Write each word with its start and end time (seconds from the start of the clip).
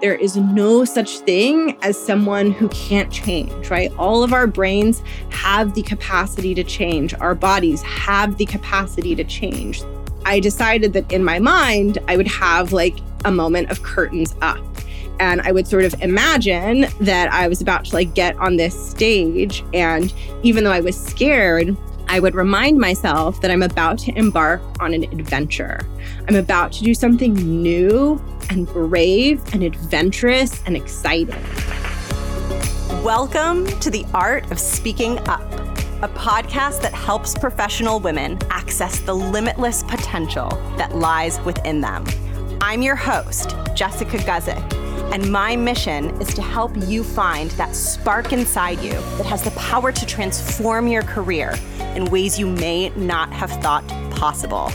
there 0.00 0.14
is 0.14 0.36
no 0.36 0.84
such 0.84 1.18
thing 1.20 1.76
as 1.82 1.98
someone 1.98 2.50
who 2.50 2.68
can't 2.68 3.10
change, 3.10 3.70
right? 3.70 3.92
All 3.98 4.22
of 4.22 4.32
our 4.32 4.46
brains 4.46 5.02
have 5.30 5.74
the 5.74 5.82
capacity 5.82 6.54
to 6.54 6.64
change, 6.64 7.14
our 7.14 7.34
bodies 7.34 7.82
have 7.82 8.36
the 8.36 8.46
capacity 8.46 9.14
to 9.14 9.24
change. 9.24 9.82
I 10.24 10.40
decided 10.40 10.92
that 10.94 11.10
in 11.12 11.24
my 11.24 11.38
mind, 11.38 11.98
I 12.08 12.16
would 12.16 12.28
have 12.28 12.72
like 12.72 12.96
a 13.24 13.30
moment 13.30 13.70
of 13.70 13.82
curtains 13.82 14.34
up. 14.42 14.58
And 15.18 15.40
I 15.40 15.52
would 15.52 15.66
sort 15.66 15.84
of 15.84 15.94
imagine 16.02 16.86
that 17.00 17.32
I 17.32 17.48
was 17.48 17.62
about 17.62 17.86
to 17.86 17.94
like 17.94 18.14
get 18.14 18.36
on 18.36 18.56
this 18.56 18.90
stage. 18.90 19.64
And 19.72 20.12
even 20.42 20.64
though 20.64 20.72
I 20.72 20.80
was 20.80 21.00
scared, 21.00 21.74
I 22.08 22.20
would 22.20 22.36
remind 22.36 22.78
myself 22.78 23.40
that 23.40 23.50
I'm 23.50 23.64
about 23.64 23.98
to 24.00 24.16
embark 24.16 24.62
on 24.80 24.94
an 24.94 25.02
adventure. 25.04 25.80
I'm 26.28 26.36
about 26.36 26.70
to 26.72 26.84
do 26.84 26.94
something 26.94 27.34
new 27.34 28.22
and 28.48 28.68
brave 28.68 29.42
and 29.52 29.64
adventurous 29.64 30.62
and 30.66 30.76
exciting. 30.76 31.34
Welcome 33.02 33.66
to 33.80 33.90
the 33.90 34.06
Art 34.14 34.48
of 34.52 34.60
Speaking 34.60 35.18
Up, 35.28 35.52
a 36.00 36.08
podcast 36.14 36.80
that 36.82 36.94
helps 36.94 37.36
professional 37.36 37.98
women 37.98 38.38
access 38.50 39.00
the 39.00 39.14
limitless 39.14 39.82
potential 39.82 40.48
that 40.78 40.94
lies 40.94 41.40
within 41.40 41.80
them. 41.80 42.04
I'm 42.60 42.82
your 42.82 42.96
host, 42.96 43.56
Jessica 43.74 44.18
Guzik, 44.18 44.85
and 45.12 45.30
my 45.30 45.56
mission 45.56 46.10
is 46.20 46.34
to 46.34 46.42
help 46.42 46.72
you 46.76 47.02
find 47.02 47.50
that 47.52 47.74
spark 47.74 48.32
inside 48.32 48.80
you 48.80 48.92
that 48.92 49.26
has 49.26 49.42
the 49.42 49.50
power 49.52 49.92
to 49.92 50.06
transform 50.06 50.88
your 50.88 51.02
career 51.02 51.54
in 51.94 52.04
ways 52.06 52.38
you 52.38 52.46
may 52.46 52.90
not 52.90 53.32
have 53.32 53.50
thought 53.62 53.86
possible. 54.10 54.70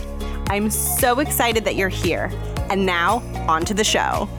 I'm 0.49 0.69
so 0.69 1.19
excited 1.19 1.65
that 1.65 1.75
you're 1.75 1.89
here. 1.89 2.31
And 2.69 2.85
now, 2.85 3.17
on 3.47 3.65
to 3.65 3.73
the 3.73 3.83
show. 3.83 4.29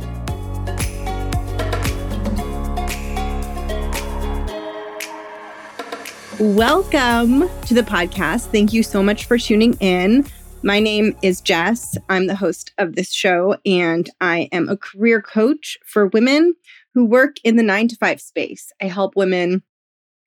Welcome 6.38 7.48
to 7.66 7.74
the 7.74 7.82
podcast. 7.82 8.46
Thank 8.46 8.72
you 8.72 8.82
so 8.82 9.02
much 9.02 9.26
for 9.26 9.38
tuning 9.38 9.74
in. 9.74 10.26
My 10.64 10.78
name 10.78 11.16
is 11.22 11.40
Jess. 11.40 11.98
I'm 12.08 12.28
the 12.28 12.36
host 12.36 12.72
of 12.78 12.94
this 12.94 13.12
show, 13.12 13.56
and 13.66 14.08
I 14.20 14.48
am 14.52 14.68
a 14.68 14.76
career 14.76 15.20
coach 15.20 15.76
for 15.84 16.06
women 16.06 16.54
who 16.94 17.04
work 17.04 17.38
in 17.42 17.56
the 17.56 17.64
nine 17.64 17.88
to 17.88 17.96
five 17.96 18.20
space. 18.20 18.70
I 18.80 18.84
help 18.84 19.16
women 19.16 19.64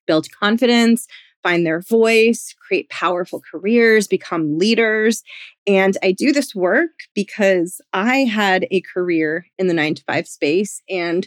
build 0.06 0.30
confidence, 0.38 1.06
find 1.42 1.64
their 1.64 1.80
voice, 1.80 2.54
create 2.60 2.90
powerful 2.90 3.40
careers, 3.50 4.06
become 4.06 4.58
leaders. 4.58 5.22
And 5.66 5.96
I 6.02 6.12
do 6.12 6.32
this 6.32 6.54
work 6.54 6.90
because 7.14 7.80
I 7.94 8.18
had 8.18 8.66
a 8.70 8.82
career 8.82 9.46
in 9.58 9.68
the 9.68 9.74
nine 9.74 9.94
to 9.94 10.04
five 10.04 10.28
space. 10.28 10.82
And 10.86 11.26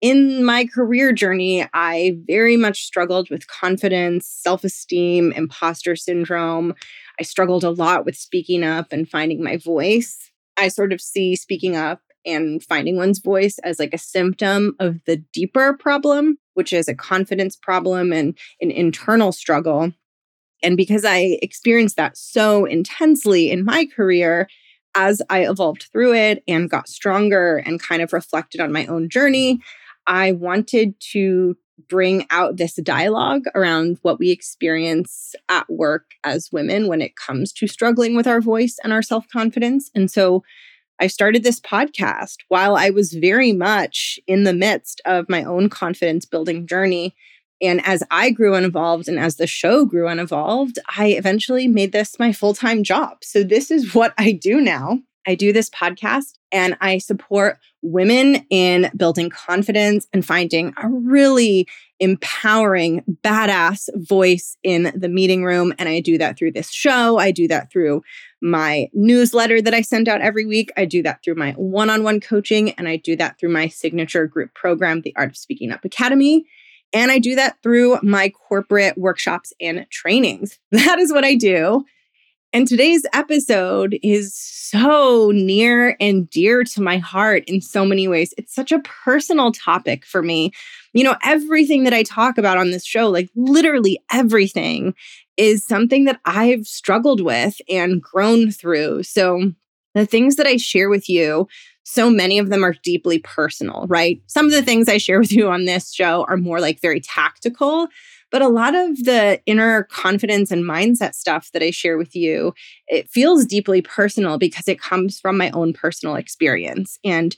in 0.00 0.44
my 0.44 0.64
career 0.64 1.12
journey, 1.12 1.66
I 1.74 2.16
very 2.26 2.56
much 2.56 2.84
struggled 2.84 3.28
with 3.30 3.46
confidence, 3.48 4.26
self 4.26 4.64
esteem, 4.64 5.30
imposter 5.32 5.94
syndrome. 5.94 6.74
I 7.20 7.22
struggled 7.22 7.64
a 7.64 7.70
lot 7.70 8.06
with 8.06 8.16
speaking 8.16 8.64
up 8.64 8.92
and 8.92 9.08
finding 9.08 9.44
my 9.44 9.58
voice. 9.58 10.30
I 10.56 10.68
sort 10.68 10.92
of 10.92 11.02
see 11.02 11.36
speaking 11.36 11.76
up 11.76 12.00
and 12.24 12.62
finding 12.62 12.96
one's 12.96 13.18
voice 13.18 13.58
as 13.58 13.78
like 13.78 13.92
a 13.92 13.98
symptom 13.98 14.74
of 14.80 15.04
the 15.04 15.18
deeper 15.32 15.74
problem, 15.74 16.38
which 16.54 16.72
is 16.72 16.88
a 16.88 16.94
confidence 16.94 17.56
problem 17.56 18.10
and 18.12 18.38
an 18.62 18.70
internal 18.70 19.32
struggle. 19.32 19.92
And 20.62 20.78
because 20.78 21.04
I 21.04 21.38
experienced 21.42 21.96
that 21.96 22.16
so 22.16 22.64
intensely 22.64 23.50
in 23.50 23.64
my 23.64 23.86
career, 23.94 24.48
as 24.94 25.22
I 25.28 25.46
evolved 25.46 25.88
through 25.92 26.14
it 26.14 26.42
and 26.48 26.70
got 26.70 26.88
stronger 26.88 27.58
and 27.58 27.80
kind 27.80 28.02
of 28.02 28.12
reflected 28.12 28.60
on 28.60 28.72
my 28.72 28.86
own 28.86 29.08
journey, 29.10 29.60
I 30.06 30.32
wanted 30.32 30.94
to 31.12 31.56
bring 31.88 32.26
out 32.30 32.56
this 32.56 32.74
dialogue 32.76 33.42
around 33.54 33.98
what 34.02 34.18
we 34.18 34.30
experience 34.30 35.34
at 35.48 35.68
work 35.70 36.12
as 36.24 36.50
women 36.52 36.88
when 36.88 37.02
it 37.02 37.16
comes 37.16 37.52
to 37.54 37.66
struggling 37.66 38.16
with 38.16 38.26
our 38.26 38.40
voice 38.40 38.76
and 38.82 38.92
our 38.92 39.02
self 39.02 39.28
confidence. 39.28 39.90
And 39.94 40.10
so 40.10 40.42
I 41.00 41.06
started 41.06 41.42
this 41.42 41.60
podcast 41.60 42.38
while 42.48 42.76
I 42.76 42.90
was 42.90 43.14
very 43.14 43.52
much 43.52 44.20
in 44.26 44.44
the 44.44 44.52
midst 44.52 45.00
of 45.06 45.30
my 45.30 45.42
own 45.44 45.70
confidence 45.70 46.26
building 46.26 46.66
journey. 46.66 47.14
And 47.62 47.84
as 47.86 48.02
I 48.10 48.30
grew 48.30 48.54
and 48.54 48.66
evolved, 48.66 49.08
and 49.08 49.18
as 49.18 49.36
the 49.36 49.46
show 49.46 49.84
grew 49.84 50.08
and 50.08 50.20
evolved, 50.20 50.78
I 50.96 51.08
eventually 51.08 51.68
made 51.68 51.92
this 51.92 52.18
my 52.18 52.32
full 52.32 52.54
time 52.54 52.82
job. 52.84 53.18
So, 53.22 53.42
this 53.42 53.70
is 53.70 53.94
what 53.94 54.14
I 54.18 54.32
do 54.32 54.60
now. 54.60 55.00
I 55.26 55.34
do 55.34 55.52
this 55.52 55.70
podcast 55.70 56.32
and 56.52 56.76
I 56.80 56.98
support 56.98 57.58
women 57.82 58.46
in 58.50 58.90
building 58.96 59.30
confidence 59.30 60.06
and 60.12 60.24
finding 60.24 60.74
a 60.82 60.88
really 60.88 61.66
empowering, 62.00 63.04
badass 63.22 63.88
voice 63.94 64.56
in 64.62 64.92
the 64.94 65.08
meeting 65.08 65.44
room. 65.44 65.72
And 65.78 65.88
I 65.88 66.00
do 66.00 66.18
that 66.18 66.38
through 66.38 66.52
this 66.52 66.70
show. 66.70 67.18
I 67.18 67.30
do 67.30 67.46
that 67.48 67.70
through 67.70 68.02
my 68.40 68.88
newsletter 68.94 69.60
that 69.60 69.74
I 69.74 69.82
send 69.82 70.08
out 70.08 70.22
every 70.22 70.46
week. 70.46 70.72
I 70.76 70.86
do 70.86 71.02
that 71.02 71.22
through 71.22 71.34
my 71.34 71.52
one 71.52 71.90
on 71.90 72.02
one 72.02 72.20
coaching. 72.20 72.70
And 72.72 72.88
I 72.88 72.96
do 72.96 73.16
that 73.16 73.38
through 73.38 73.50
my 73.50 73.68
signature 73.68 74.26
group 74.26 74.54
program, 74.54 75.02
the 75.02 75.14
Art 75.16 75.30
of 75.30 75.36
Speaking 75.36 75.72
Up 75.72 75.84
Academy. 75.84 76.46
And 76.92 77.10
I 77.10 77.18
do 77.18 77.34
that 77.36 77.62
through 77.62 77.98
my 78.02 78.30
corporate 78.30 78.98
workshops 78.98 79.52
and 79.60 79.86
trainings. 79.90 80.58
That 80.72 80.98
is 80.98 81.12
what 81.12 81.24
I 81.24 81.34
do. 81.34 81.84
And 82.52 82.66
today's 82.66 83.06
episode 83.12 83.96
is 84.02 84.34
so 84.34 85.30
near 85.32 85.96
and 86.00 86.28
dear 86.28 86.64
to 86.64 86.82
my 86.82 86.98
heart 86.98 87.44
in 87.46 87.60
so 87.60 87.84
many 87.84 88.08
ways. 88.08 88.34
It's 88.36 88.52
such 88.52 88.72
a 88.72 88.80
personal 88.80 89.52
topic 89.52 90.04
for 90.04 90.20
me. 90.20 90.50
You 90.92 91.04
know, 91.04 91.14
everything 91.24 91.84
that 91.84 91.94
I 91.94 92.02
talk 92.02 92.38
about 92.38 92.58
on 92.58 92.72
this 92.72 92.84
show, 92.84 93.08
like 93.08 93.30
literally 93.36 94.00
everything, 94.10 94.94
is 95.36 95.64
something 95.64 96.06
that 96.06 96.18
I've 96.24 96.66
struggled 96.66 97.20
with 97.20 97.60
and 97.68 98.02
grown 98.02 98.50
through. 98.50 99.04
So, 99.04 99.52
the 99.94 100.06
things 100.06 100.36
that 100.36 100.46
I 100.46 100.56
share 100.56 100.88
with 100.88 101.08
you, 101.08 101.46
so 101.84 102.10
many 102.10 102.38
of 102.38 102.48
them 102.48 102.64
are 102.64 102.74
deeply 102.82 103.18
personal, 103.20 103.86
right? 103.88 104.20
Some 104.26 104.46
of 104.46 104.52
the 104.52 104.62
things 104.62 104.88
I 104.88 104.98
share 104.98 105.18
with 105.18 105.32
you 105.32 105.48
on 105.48 105.64
this 105.64 105.92
show 105.92 106.24
are 106.28 106.36
more 106.36 106.60
like 106.60 106.80
very 106.80 107.00
tactical. 107.00 107.88
But 108.30 108.42
a 108.42 108.48
lot 108.48 108.74
of 108.74 109.04
the 109.04 109.40
inner 109.46 109.84
confidence 109.84 110.50
and 110.50 110.64
mindset 110.64 111.14
stuff 111.14 111.50
that 111.52 111.62
I 111.62 111.70
share 111.70 111.98
with 111.98 112.14
you, 112.14 112.54
it 112.88 113.08
feels 113.08 113.44
deeply 113.44 113.82
personal 113.82 114.38
because 114.38 114.68
it 114.68 114.80
comes 114.80 115.18
from 115.18 115.36
my 115.36 115.50
own 115.50 115.72
personal 115.72 116.16
experience. 116.16 116.98
And 117.04 117.36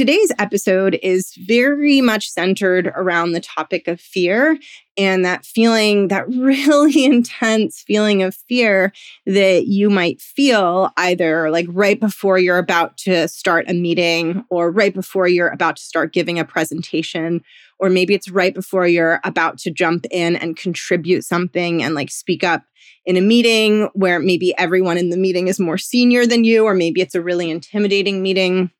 Today's 0.00 0.32
episode 0.38 0.98
is 1.02 1.34
very 1.34 2.00
much 2.00 2.26
centered 2.30 2.86
around 2.96 3.32
the 3.32 3.40
topic 3.40 3.86
of 3.86 4.00
fear 4.00 4.56
and 4.96 5.26
that 5.26 5.44
feeling, 5.44 6.08
that 6.08 6.26
really 6.34 7.04
intense 7.04 7.82
feeling 7.82 8.22
of 8.22 8.34
fear 8.34 8.94
that 9.26 9.66
you 9.66 9.90
might 9.90 10.18
feel 10.22 10.90
either 10.96 11.50
like 11.50 11.66
right 11.68 12.00
before 12.00 12.38
you're 12.38 12.56
about 12.56 12.96
to 12.98 13.28
start 13.28 13.68
a 13.68 13.74
meeting 13.74 14.42
or 14.48 14.70
right 14.70 14.94
before 14.94 15.28
you're 15.28 15.50
about 15.50 15.76
to 15.76 15.82
start 15.82 16.14
giving 16.14 16.38
a 16.38 16.46
presentation. 16.46 17.42
Or 17.80 17.90
maybe 17.90 18.14
it's 18.14 18.30
right 18.30 18.54
before 18.54 18.86
you're 18.86 19.20
about 19.24 19.58
to 19.58 19.70
jump 19.70 20.06
in 20.10 20.36
and 20.36 20.56
contribute 20.56 21.24
something 21.24 21.82
and 21.82 21.94
like 21.94 22.10
speak 22.10 22.44
up 22.44 22.62
in 23.06 23.16
a 23.16 23.20
meeting 23.20 23.88
where 23.94 24.20
maybe 24.20 24.56
everyone 24.58 24.98
in 24.98 25.10
the 25.10 25.16
meeting 25.16 25.48
is 25.48 25.58
more 25.58 25.78
senior 25.78 26.26
than 26.26 26.44
you, 26.44 26.64
or 26.64 26.74
maybe 26.74 27.00
it's 27.00 27.14
a 27.14 27.22
really 27.22 27.50
intimidating 27.50 28.22
meeting 28.22 28.70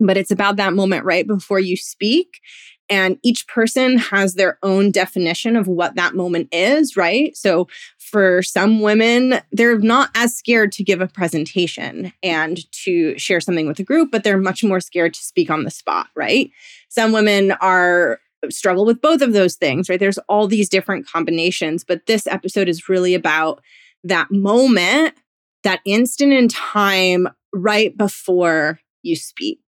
but 0.00 0.16
it's 0.16 0.30
about 0.30 0.56
that 0.56 0.72
moment 0.72 1.04
right 1.04 1.26
before 1.26 1.60
you 1.60 1.76
speak. 1.76 2.40
And 2.88 3.18
each 3.22 3.46
person 3.46 3.98
has 3.98 4.34
their 4.34 4.58
own 4.64 4.90
definition 4.90 5.54
of 5.54 5.68
what 5.68 5.94
that 5.94 6.16
moment 6.16 6.48
is, 6.50 6.96
right? 6.96 7.36
So 7.36 7.68
for 7.98 8.42
some 8.42 8.80
women, 8.80 9.40
they're 9.52 9.78
not 9.78 10.10
as 10.16 10.34
scared 10.34 10.72
to 10.72 10.82
give 10.82 11.00
a 11.00 11.06
presentation 11.06 12.12
and 12.20 12.58
to 12.84 13.16
share 13.16 13.40
something 13.40 13.68
with 13.68 13.78
a 13.78 13.84
group, 13.84 14.10
but 14.10 14.24
they're 14.24 14.38
much 14.38 14.64
more 14.64 14.80
scared 14.80 15.14
to 15.14 15.22
speak 15.22 15.50
on 15.50 15.62
the 15.62 15.70
spot, 15.70 16.08
right? 16.16 16.50
Some 16.88 17.12
women 17.12 17.52
are 17.52 18.18
struggle 18.50 18.86
with 18.86 19.00
both 19.00 19.22
of 19.22 19.32
those 19.32 19.56
things, 19.56 19.88
right? 19.88 20.00
There's 20.00 20.18
all 20.28 20.46
these 20.46 20.68
different 20.68 21.06
combinations, 21.06 21.84
but 21.84 22.06
this 22.06 22.26
episode 22.26 22.68
is 22.68 22.88
really 22.88 23.14
about 23.14 23.60
that 24.04 24.30
moment, 24.30 25.14
that 25.62 25.80
instant 25.84 26.32
in 26.32 26.48
time 26.48 27.28
right 27.52 27.96
before 27.96 28.80
you 29.02 29.16
speak. 29.16 29.60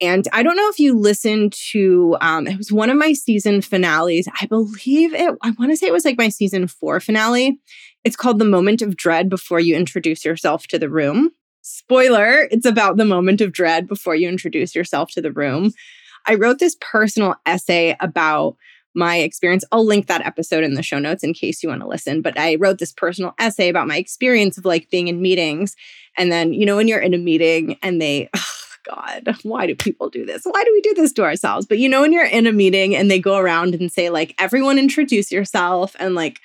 And 0.00 0.26
I 0.32 0.42
don't 0.42 0.56
know 0.56 0.68
if 0.68 0.78
you 0.78 0.98
listened 0.98 1.54
to, 1.72 2.16
um, 2.20 2.46
it 2.46 2.58
was 2.58 2.70
one 2.70 2.90
of 2.90 2.96
my 2.96 3.12
season 3.12 3.62
finales. 3.62 4.28
I 4.40 4.46
believe 4.46 5.14
it, 5.14 5.34
I 5.42 5.50
want 5.52 5.72
to 5.72 5.76
say 5.76 5.86
it 5.86 5.92
was 5.92 6.04
like 6.04 6.18
my 6.18 6.28
season 6.28 6.66
four 6.66 7.00
finale. 7.00 7.58
It's 8.04 8.16
called 8.16 8.38
The 8.38 8.44
Moment 8.44 8.82
of 8.82 8.96
Dread 8.96 9.28
Before 9.28 9.60
You 9.60 9.76
Introduce 9.76 10.24
Yourself 10.24 10.66
to 10.68 10.78
the 10.78 10.90
Room. 10.90 11.32
Spoiler, 11.62 12.46
it's 12.52 12.66
about 12.66 12.96
the 12.96 13.04
moment 13.04 13.40
of 13.40 13.50
dread 13.50 13.88
before 13.88 14.14
you 14.14 14.28
introduce 14.28 14.76
yourself 14.76 15.10
to 15.10 15.20
the 15.20 15.32
room. 15.32 15.72
I 16.26 16.34
wrote 16.34 16.58
this 16.58 16.76
personal 16.80 17.34
essay 17.46 17.96
about 18.00 18.56
my 18.94 19.16
experience. 19.18 19.64
I'll 19.70 19.84
link 19.84 20.06
that 20.06 20.24
episode 20.24 20.64
in 20.64 20.74
the 20.74 20.82
show 20.82 20.98
notes 20.98 21.22
in 21.22 21.34
case 21.34 21.62
you 21.62 21.68
want 21.68 21.82
to 21.82 21.88
listen. 21.88 22.22
But 22.22 22.38
I 22.38 22.54
wrote 22.54 22.78
this 22.78 22.92
personal 22.92 23.34
essay 23.38 23.68
about 23.68 23.86
my 23.86 23.98
experience 23.98 24.56
of 24.56 24.64
like 24.64 24.90
being 24.90 25.08
in 25.08 25.20
meetings. 25.20 25.76
And 26.16 26.32
then, 26.32 26.54
you 26.54 26.64
know, 26.64 26.76
when 26.76 26.88
you're 26.88 26.98
in 26.98 27.12
a 27.12 27.18
meeting 27.18 27.76
and 27.82 28.00
they, 28.00 28.30
God, 28.84 29.36
why 29.42 29.66
do 29.66 29.74
people 29.74 30.08
do 30.08 30.24
this? 30.24 30.44
Why 30.44 30.64
do 30.64 30.70
we 30.72 30.80
do 30.80 30.94
this 30.94 31.12
to 31.14 31.24
ourselves? 31.24 31.66
But 31.66 31.78
you 31.78 31.88
know, 31.88 32.00
when 32.00 32.12
you're 32.12 32.24
in 32.24 32.46
a 32.46 32.52
meeting 32.52 32.96
and 32.96 33.10
they 33.10 33.18
go 33.18 33.36
around 33.36 33.74
and 33.74 33.92
say, 33.92 34.08
like, 34.08 34.34
everyone 34.38 34.78
introduce 34.78 35.30
yourself 35.30 35.94
and 35.98 36.14
like 36.14 36.40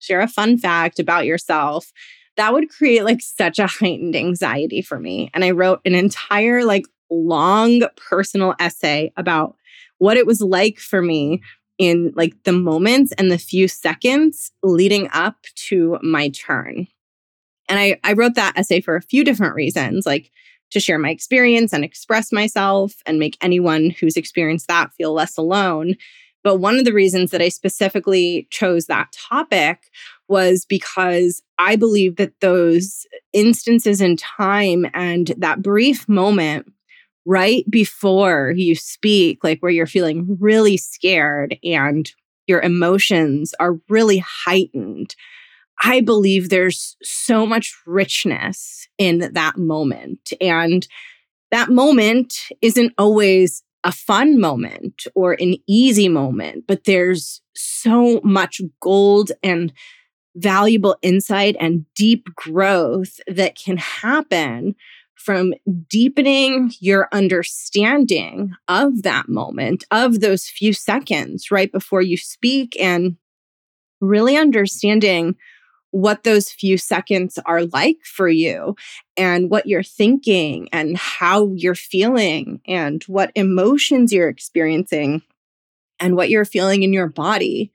share 0.00 0.20
a 0.20 0.28
fun 0.28 0.58
fact 0.58 0.98
about 0.98 1.24
yourself, 1.24 1.92
that 2.36 2.52
would 2.52 2.68
create 2.68 3.04
like 3.04 3.20
such 3.20 3.60
a 3.60 3.66
heightened 3.68 4.16
anxiety 4.16 4.82
for 4.82 4.98
me. 4.98 5.30
And 5.34 5.44
I 5.44 5.52
wrote 5.52 5.80
an 5.84 5.94
entire, 5.94 6.64
like, 6.64 6.86
long 7.12 7.82
personal 7.96 8.54
essay 8.58 9.12
about 9.16 9.56
what 9.98 10.16
it 10.16 10.26
was 10.26 10.40
like 10.40 10.78
for 10.78 11.02
me 11.02 11.42
in 11.78 12.12
like 12.16 12.34
the 12.44 12.52
moments 12.52 13.12
and 13.12 13.30
the 13.30 13.38
few 13.38 13.68
seconds 13.68 14.52
leading 14.62 15.08
up 15.12 15.36
to 15.54 15.98
my 16.02 16.28
turn. 16.30 16.86
And 17.68 17.78
I, 17.78 17.98
I 18.04 18.12
wrote 18.12 18.34
that 18.34 18.56
essay 18.56 18.80
for 18.80 18.96
a 18.96 19.02
few 19.02 19.24
different 19.24 19.54
reasons, 19.54 20.06
like 20.06 20.30
to 20.72 20.80
share 20.80 20.98
my 20.98 21.10
experience 21.10 21.72
and 21.72 21.84
express 21.84 22.32
myself 22.32 22.94
and 23.06 23.18
make 23.18 23.36
anyone 23.40 23.90
who's 23.90 24.16
experienced 24.16 24.68
that 24.68 24.92
feel 24.94 25.12
less 25.12 25.36
alone. 25.36 25.96
But 26.44 26.56
one 26.56 26.76
of 26.76 26.84
the 26.84 26.92
reasons 26.92 27.30
that 27.30 27.42
I 27.42 27.48
specifically 27.48 28.48
chose 28.50 28.86
that 28.86 29.12
topic 29.12 29.90
was 30.28 30.64
because 30.64 31.42
I 31.58 31.76
believe 31.76 32.16
that 32.16 32.40
those 32.40 33.06
instances 33.32 34.00
in 34.00 34.16
time 34.16 34.86
and 34.94 35.28
that 35.36 35.62
brief 35.62 36.08
moment 36.08 36.72
right 37.24 37.64
before 37.70 38.52
you 38.56 38.74
speak, 38.74 39.44
like 39.44 39.60
where 39.60 39.70
you're 39.70 39.86
feeling 39.86 40.36
really 40.40 40.76
scared 40.76 41.56
and 41.62 42.10
your 42.46 42.60
emotions 42.60 43.54
are 43.60 43.78
really 43.88 44.18
heightened, 44.18 45.14
I 45.82 46.00
believe 46.00 46.48
there's 46.48 46.96
so 47.02 47.46
much 47.46 47.74
richness 47.86 48.88
in 48.98 49.32
that 49.32 49.56
moment. 49.56 50.32
And 50.40 50.86
that 51.50 51.70
moment 51.70 52.34
isn't 52.60 52.92
always 52.98 53.62
a 53.84 53.92
fun 53.92 54.40
moment 54.40 55.06
or 55.14 55.32
an 55.34 55.56
easy 55.68 56.08
moment, 56.08 56.64
but 56.68 56.84
there's 56.84 57.40
so 57.54 58.20
much 58.22 58.60
gold 58.80 59.32
and 59.42 59.72
valuable 60.36 60.96
insight 61.02 61.56
and 61.60 61.84
deep 61.94 62.26
growth 62.34 63.20
that 63.26 63.56
can 63.56 63.76
happen 63.76 64.74
from 65.22 65.54
deepening 65.88 66.72
your 66.80 67.08
understanding 67.12 68.52
of 68.68 69.02
that 69.02 69.28
moment, 69.28 69.84
of 69.90 70.20
those 70.20 70.48
few 70.48 70.72
seconds 70.72 71.50
right 71.50 71.70
before 71.70 72.02
you 72.02 72.16
speak, 72.16 72.76
and 72.80 73.16
really 74.00 74.36
understanding 74.36 75.36
what 75.92 76.24
those 76.24 76.50
few 76.50 76.78
seconds 76.78 77.38
are 77.44 77.64
like 77.66 77.98
for 78.02 78.28
you 78.28 78.74
and 79.16 79.50
what 79.50 79.66
you're 79.66 79.82
thinking 79.82 80.68
and 80.72 80.96
how 80.96 81.52
you're 81.54 81.74
feeling 81.74 82.60
and 82.66 83.04
what 83.04 83.30
emotions 83.34 84.12
you're 84.12 84.30
experiencing 84.30 85.22
and 86.00 86.16
what 86.16 86.30
you're 86.30 86.46
feeling 86.46 86.82
in 86.82 86.92
your 86.94 87.08
body. 87.08 87.70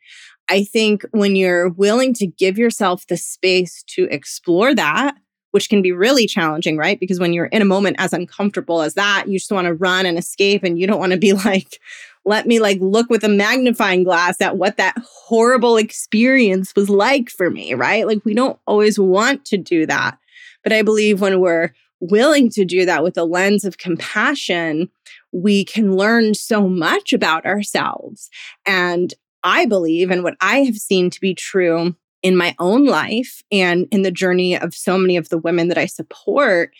I 0.49 0.63
think 0.63 1.05
when 1.11 1.35
you're 1.35 1.69
willing 1.69 2.13
to 2.15 2.25
give 2.25 2.57
yourself 2.57 3.05
the 3.05 3.17
space 3.17 3.83
to 3.89 4.05
explore 4.05 4.73
that, 4.73 5.15
which 5.51 5.69
can 5.69 5.81
be 5.81 5.91
really 5.91 6.27
challenging, 6.27 6.77
right? 6.77 6.99
Because 6.99 7.19
when 7.19 7.33
you're 7.33 7.45
in 7.47 7.61
a 7.61 7.65
moment 7.65 7.95
as 7.99 8.13
uncomfortable 8.13 8.81
as 8.81 8.95
that, 8.95 9.25
you 9.27 9.39
just 9.39 9.51
want 9.51 9.65
to 9.65 9.73
run 9.73 10.05
and 10.05 10.17
escape 10.17 10.63
and 10.63 10.79
you 10.79 10.87
don't 10.87 10.99
want 10.99 11.13
to 11.13 11.17
be 11.17 11.33
like, 11.45 11.79
let 12.25 12.45
me 12.45 12.59
like 12.59 12.79
look 12.81 13.09
with 13.09 13.23
a 13.23 13.29
magnifying 13.29 14.03
glass 14.03 14.41
at 14.41 14.57
what 14.57 14.77
that 14.77 14.95
horrible 15.03 15.77
experience 15.77 16.75
was 16.75 16.89
like 16.89 17.29
for 17.29 17.49
me, 17.49 17.73
right? 17.73 18.05
Like 18.05 18.23
we 18.25 18.33
don't 18.33 18.59
always 18.67 18.99
want 18.99 19.45
to 19.45 19.57
do 19.57 19.85
that. 19.85 20.17
But 20.63 20.73
I 20.73 20.81
believe 20.81 21.21
when 21.21 21.39
we're 21.39 21.71
willing 21.99 22.49
to 22.51 22.65
do 22.65 22.85
that 22.85 23.03
with 23.03 23.17
a 23.17 23.23
lens 23.23 23.63
of 23.63 23.77
compassion, 23.77 24.89
we 25.31 25.63
can 25.63 25.95
learn 25.95 26.33
so 26.33 26.67
much 26.67 27.13
about 27.13 27.45
ourselves. 27.45 28.29
And 28.65 29.13
I 29.43 29.65
believe, 29.65 30.11
and 30.11 30.23
what 30.23 30.35
I 30.41 30.59
have 30.59 30.77
seen 30.77 31.09
to 31.09 31.21
be 31.21 31.33
true 31.33 31.95
in 32.27 32.35
my 32.35 32.53
own 32.59 32.85
life 32.85 33.41
and 33.53 33.87
in 33.89 34.01
the 34.01 34.11
journey 34.11 34.53
of 34.53 34.75
so 34.75 34.97
many 34.97 35.15
of 35.15 35.29
the 35.29 35.37
women 35.37 35.69
that 35.69 35.77
I 35.77 35.85
support 35.85 36.73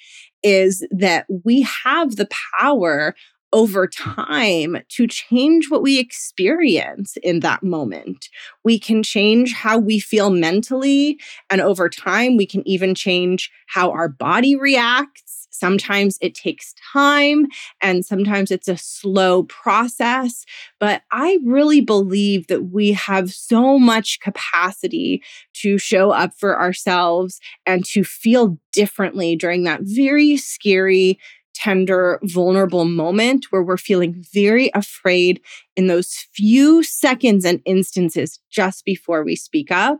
is 0.43 0.85
that 0.91 1.25
we 1.45 1.61
have 1.85 2.17
the 2.17 2.27
power 2.59 3.15
over 3.53 3.87
time 3.87 4.77
to 4.89 5.07
change 5.07 5.71
what 5.71 5.81
we 5.81 5.99
experience 5.99 7.15
in 7.23 7.39
that 7.39 7.63
moment. 7.63 8.27
We 8.65 8.77
can 8.77 9.03
change 9.03 9.53
how 9.53 9.77
we 9.77 9.99
feel 9.99 10.29
mentally, 10.31 11.17
and 11.49 11.61
over 11.61 11.87
time, 11.87 12.35
we 12.35 12.45
can 12.45 12.67
even 12.67 12.93
change 12.93 13.49
how 13.67 13.89
our 13.91 14.09
body 14.09 14.57
reacts 14.57 15.46
Sometimes 15.57 16.17
it 16.21 16.35
takes 16.35 16.73
time 16.93 17.47
and 17.81 18.05
sometimes 18.05 18.51
it's 18.51 18.67
a 18.67 18.77
slow 18.77 19.43
process. 19.43 20.45
But 20.79 21.03
I 21.11 21.39
really 21.43 21.81
believe 21.81 22.47
that 22.47 22.71
we 22.71 22.91
have 22.93 23.31
so 23.31 23.79
much 23.79 24.19
capacity 24.19 25.23
to 25.55 25.77
show 25.77 26.11
up 26.11 26.33
for 26.37 26.59
ourselves 26.59 27.39
and 27.65 27.85
to 27.85 28.03
feel 28.03 28.57
differently 28.71 29.35
during 29.35 29.63
that 29.63 29.81
very 29.83 30.37
scary, 30.37 31.19
tender, 31.53 32.19
vulnerable 32.23 32.85
moment 32.85 33.47
where 33.49 33.63
we're 33.63 33.77
feeling 33.77 34.23
very 34.31 34.69
afraid 34.75 35.41
in 35.75 35.87
those 35.87 36.27
few 36.31 36.83
seconds 36.83 37.45
and 37.45 37.61
instances 37.65 38.39
just 38.49 38.85
before 38.85 39.23
we 39.23 39.35
speak 39.35 39.71
up. 39.71 39.99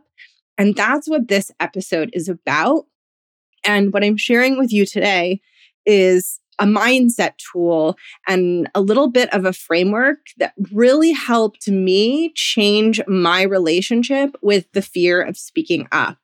And 0.56 0.74
that's 0.76 1.08
what 1.08 1.28
this 1.28 1.50
episode 1.60 2.10
is 2.12 2.28
about. 2.28 2.86
And 3.64 3.92
what 3.92 4.04
I'm 4.04 4.16
sharing 4.16 4.58
with 4.58 4.72
you 4.72 4.86
today 4.86 5.40
is 5.86 6.40
a 6.58 6.64
mindset 6.64 7.32
tool 7.52 7.96
and 8.26 8.68
a 8.74 8.80
little 8.80 9.08
bit 9.08 9.32
of 9.32 9.44
a 9.44 9.52
framework 9.52 10.18
that 10.38 10.54
really 10.72 11.12
helped 11.12 11.68
me 11.68 12.32
change 12.34 13.00
my 13.06 13.42
relationship 13.42 14.36
with 14.42 14.70
the 14.72 14.82
fear 14.82 15.22
of 15.22 15.36
speaking 15.36 15.86
up. 15.92 16.18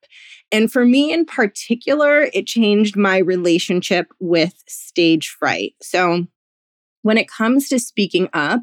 And 0.51 0.71
for 0.71 0.85
me 0.85 1.13
in 1.13 1.25
particular, 1.25 2.29
it 2.33 2.47
changed 2.47 2.97
my 2.97 3.19
relationship 3.19 4.13
with 4.21 4.55
stage 4.69 5.29
fright. 5.29 5.75
So 5.83 6.27
when 7.03 7.19
it 7.19 7.29
comes 7.29 7.69
to 7.69 7.79
speaking 7.79 8.29
up, 8.33 8.61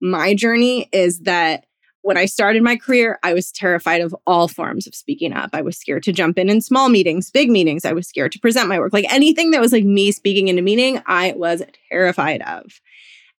my 0.00 0.34
journey 0.34 0.88
is 0.92 1.20
that 1.20 1.66
when 2.04 2.18
I 2.18 2.26
started 2.26 2.62
my 2.62 2.76
career, 2.76 3.18
I 3.22 3.32
was 3.32 3.50
terrified 3.50 4.02
of 4.02 4.14
all 4.26 4.46
forms 4.46 4.86
of 4.86 4.94
speaking 4.94 5.32
up. 5.32 5.50
I 5.54 5.62
was 5.62 5.78
scared 5.78 6.02
to 6.02 6.12
jump 6.12 6.36
in 6.36 6.50
in 6.50 6.60
small 6.60 6.90
meetings, 6.90 7.30
big 7.30 7.48
meetings. 7.48 7.86
I 7.86 7.94
was 7.94 8.06
scared 8.06 8.30
to 8.32 8.38
present 8.38 8.68
my 8.68 8.78
work. 8.78 8.92
Like 8.92 9.10
anything 9.10 9.52
that 9.52 9.60
was 9.62 9.72
like 9.72 9.84
me 9.84 10.12
speaking 10.12 10.48
in 10.48 10.58
a 10.58 10.62
meeting, 10.62 11.00
I 11.06 11.32
was 11.34 11.62
terrified 11.88 12.42
of. 12.42 12.78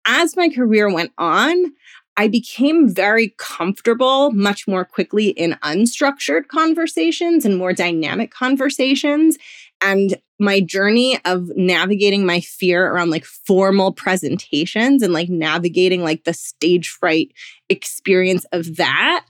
As 0.06 0.34
my 0.34 0.48
career 0.48 0.90
went 0.90 1.12
on, 1.18 1.72
I 2.16 2.26
became 2.26 2.88
very 2.88 3.34
comfortable 3.36 4.30
much 4.30 4.66
more 4.66 4.86
quickly 4.86 5.28
in 5.28 5.58
unstructured 5.62 6.48
conversations 6.48 7.44
and 7.44 7.58
more 7.58 7.74
dynamic 7.74 8.30
conversations. 8.30 9.36
And 9.82 10.16
my 10.38 10.60
journey 10.60 11.18
of 11.24 11.48
navigating 11.56 12.26
my 12.26 12.40
fear 12.40 12.86
around 12.86 13.10
like 13.10 13.24
formal 13.24 13.92
presentations 13.92 15.02
and 15.02 15.12
like 15.12 15.28
navigating 15.28 16.02
like 16.02 16.24
the 16.24 16.34
stage 16.34 16.88
fright 16.88 17.32
experience 17.68 18.44
of 18.52 18.76
that 18.76 19.24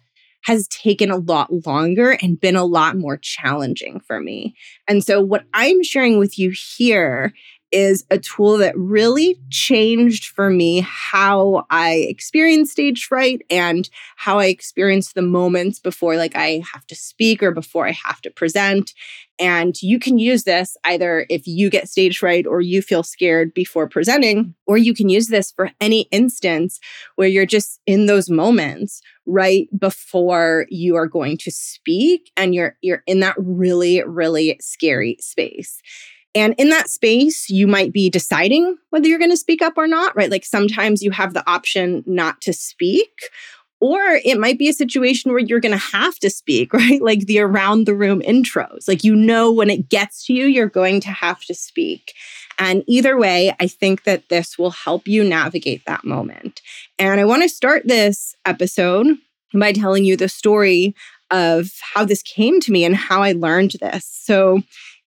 has 0.44 0.68
taken 0.68 1.10
a 1.10 1.16
lot 1.16 1.66
longer 1.66 2.12
and 2.22 2.40
been 2.40 2.56
a 2.56 2.64
lot 2.64 2.96
more 2.96 3.16
challenging 3.16 4.00
for 4.00 4.20
me. 4.20 4.54
And 4.86 5.02
so, 5.02 5.20
what 5.20 5.44
I'm 5.54 5.82
sharing 5.82 6.18
with 6.18 6.38
you 6.38 6.50
here 6.50 7.32
is 7.74 8.04
a 8.08 8.18
tool 8.18 8.58
that 8.58 8.76
really 8.78 9.36
changed 9.50 10.26
for 10.26 10.48
me 10.48 10.80
how 10.86 11.66
I 11.70 12.06
experience 12.08 12.70
stage 12.70 13.04
fright 13.04 13.42
and 13.50 13.88
how 14.16 14.38
I 14.38 14.46
experience 14.46 15.12
the 15.12 15.22
moments 15.22 15.80
before 15.80 16.16
like 16.16 16.36
I 16.36 16.62
have 16.72 16.86
to 16.86 16.94
speak 16.94 17.42
or 17.42 17.50
before 17.50 17.88
I 17.88 17.90
have 18.04 18.20
to 18.22 18.30
present. 18.30 18.94
And 19.38 19.74
you 19.82 19.98
can 19.98 20.18
use 20.18 20.44
this 20.44 20.76
either 20.84 21.26
if 21.28 21.46
you 21.46 21.68
get 21.68 21.88
stage 21.88 22.18
fright 22.18 22.46
or 22.46 22.60
you 22.60 22.80
feel 22.80 23.02
scared 23.02 23.52
before 23.52 23.88
presenting, 23.88 24.54
or 24.66 24.76
you 24.76 24.94
can 24.94 25.08
use 25.08 25.26
this 25.26 25.50
for 25.50 25.70
any 25.80 26.02
instance 26.12 26.78
where 27.16 27.28
you're 27.28 27.46
just 27.46 27.80
in 27.86 28.06
those 28.06 28.30
moments 28.30 29.02
right 29.26 29.68
before 29.78 30.66
you 30.68 30.94
are 30.94 31.08
going 31.08 31.36
to 31.38 31.50
speak 31.50 32.30
and 32.36 32.54
you're 32.54 32.76
you're 32.82 33.02
in 33.06 33.20
that 33.20 33.34
really 33.38 34.02
really 34.04 34.56
scary 34.60 35.16
space. 35.20 35.80
And 36.34 36.54
in 36.58 36.70
that 36.70 36.88
space, 36.88 37.48
you 37.48 37.66
might 37.66 37.92
be 37.92 38.10
deciding 38.10 38.76
whether 38.90 39.06
you're 39.06 39.20
going 39.20 39.30
to 39.30 39.36
speak 39.36 39.62
up 39.62 39.74
or 39.76 39.86
not, 39.86 40.16
right? 40.16 40.30
Like 40.30 40.44
sometimes 40.44 41.00
you 41.00 41.12
have 41.12 41.32
the 41.32 41.48
option 41.48 42.02
not 42.06 42.40
to 42.42 42.52
speak, 42.52 43.12
or 43.84 44.18
it 44.24 44.40
might 44.40 44.58
be 44.58 44.70
a 44.70 44.72
situation 44.72 45.30
where 45.30 45.40
you're 45.40 45.60
going 45.60 45.70
to 45.70 45.76
have 45.76 46.18
to 46.20 46.30
speak, 46.30 46.72
right? 46.72 47.02
Like 47.02 47.26
the 47.26 47.40
around 47.40 47.86
the 47.86 47.94
room 47.94 48.22
intros. 48.22 48.88
Like 48.88 49.04
you 49.04 49.14
know, 49.14 49.52
when 49.52 49.68
it 49.68 49.90
gets 49.90 50.24
to 50.26 50.32
you, 50.32 50.46
you're 50.46 50.70
going 50.70 51.00
to 51.02 51.10
have 51.10 51.42
to 51.44 51.54
speak. 51.54 52.14
And 52.58 52.82
either 52.86 53.18
way, 53.18 53.54
I 53.60 53.66
think 53.66 54.04
that 54.04 54.30
this 54.30 54.58
will 54.58 54.70
help 54.70 55.06
you 55.06 55.22
navigate 55.22 55.84
that 55.84 56.02
moment. 56.02 56.62
And 56.98 57.20
I 57.20 57.26
want 57.26 57.42
to 57.42 57.48
start 57.48 57.82
this 57.86 58.34
episode 58.46 59.18
by 59.52 59.72
telling 59.72 60.06
you 60.06 60.16
the 60.16 60.30
story 60.30 60.94
of 61.30 61.70
how 61.94 62.06
this 62.06 62.22
came 62.22 62.60
to 62.60 62.72
me 62.72 62.86
and 62.86 62.96
how 62.96 63.22
I 63.22 63.32
learned 63.32 63.72
this. 63.82 64.06
So, 64.06 64.62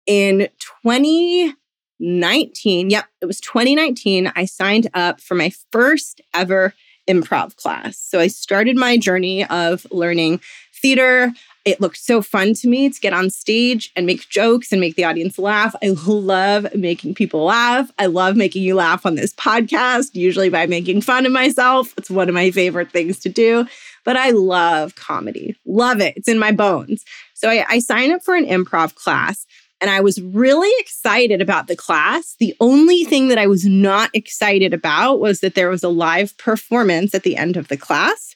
in 0.06 0.48
20 0.82 1.54
2019. 1.98 2.90
Yep, 2.90 3.04
it 3.22 3.26
was 3.26 3.40
2019. 3.40 4.32
I 4.34 4.44
signed 4.44 4.88
up 4.94 5.20
for 5.20 5.34
my 5.34 5.50
first 5.72 6.20
ever 6.34 6.74
improv 7.06 7.56
class. 7.56 7.96
So 7.96 8.18
I 8.20 8.26
started 8.26 8.76
my 8.76 8.96
journey 8.96 9.44
of 9.46 9.86
learning 9.90 10.40
theater. 10.74 11.32
It 11.64 11.80
looked 11.80 11.96
so 11.96 12.22
fun 12.22 12.54
to 12.54 12.68
me 12.68 12.88
to 12.88 13.00
get 13.00 13.12
on 13.12 13.28
stage 13.28 13.90
and 13.96 14.06
make 14.06 14.28
jokes 14.28 14.70
and 14.70 14.80
make 14.80 14.94
the 14.94 15.04
audience 15.04 15.36
laugh. 15.36 15.74
I 15.82 15.96
love 16.06 16.72
making 16.74 17.14
people 17.14 17.44
laugh. 17.44 17.90
I 17.98 18.06
love 18.06 18.36
making 18.36 18.62
you 18.62 18.76
laugh 18.76 19.04
on 19.04 19.16
this 19.16 19.34
podcast, 19.34 20.14
usually 20.14 20.48
by 20.48 20.66
making 20.66 21.00
fun 21.00 21.26
of 21.26 21.32
myself. 21.32 21.92
It's 21.96 22.10
one 22.10 22.28
of 22.28 22.34
my 22.34 22.52
favorite 22.52 22.92
things 22.92 23.18
to 23.20 23.28
do. 23.28 23.66
But 24.04 24.16
I 24.16 24.30
love 24.30 24.94
comedy, 24.94 25.56
love 25.66 26.00
it. 26.00 26.16
It's 26.16 26.28
in 26.28 26.38
my 26.38 26.52
bones. 26.52 27.04
So 27.34 27.50
I, 27.50 27.66
I 27.68 27.78
signed 27.80 28.12
up 28.12 28.22
for 28.22 28.36
an 28.36 28.46
improv 28.46 28.94
class. 28.94 29.44
And 29.80 29.90
I 29.90 30.00
was 30.00 30.20
really 30.20 30.72
excited 30.78 31.42
about 31.42 31.66
the 31.66 31.76
class. 31.76 32.34
The 32.38 32.54
only 32.60 33.04
thing 33.04 33.28
that 33.28 33.38
I 33.38 33.46
was 33.46 33.66
not 33.66 34.10
excited 34.14 34.72
about 34.72 35.20
was 35.20 35.40
that 35.40 35.54
there 35.54 35.68
was 35.68 35.84
a 35.84 35.88
live 35.88 36.36
performance 36.38 37.14
at 37.14 37.24
the 37.24 37.36
end 37.36 37.56
of 37.56 37.68
the 37.68 37.76
class. 37.76 38.34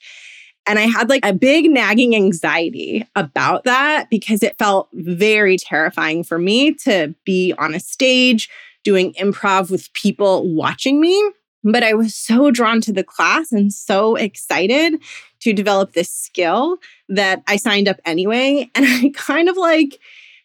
And 0.66 0.78
I 0.78 0.82
had 0.82 1.09
like 1.09 1.25
a 1.25 1.32
big 1.32 1.70
nagging 1.70 2.14
anxiety 2.14 3.06
about 3.16 3.64
that 3.64 4.09
because 4.11 4.42
it 4.42 4.59
felt 4.59 4.88
very 4.92 5.56
terrifying 5.56 6.23
for 6.23 6.38
me 6.38 6.75
to 6.85 7.14
be 7.25 7.54
on 7.59 7.75
a 7.75 7.80
stage 7.80 8.50
doing 8.85 9.14
improv 9.14 9.70
with 9.70 9.92
people 9.94 10.54
watching 10.54 11.00
me. 11.00 11.30
But 11.64 11.82
I 11.82 11.94
was 11.94 12.14
so 12.14 12.50
drawn 12.50 12.80
to 12.82 12.92
the 12.92 13.04
class 13.04 13.52
and 13.52 13.73
so 13.73 14.16
excited 14.16 15.00
to 15.40 15.52
develop 15.52 15.92
this 15.92 16.11
skill 16.11 16.76
that 17.09 17.42
I 17.47 17.56
signed 17.56 17.88
up 17.88 17.99
anyway. 18.04 18.70
And 18.75 18.85
I 18.88 19.11
kind 19.14 19.49
of 19.49 19.56
like 19.56 19.99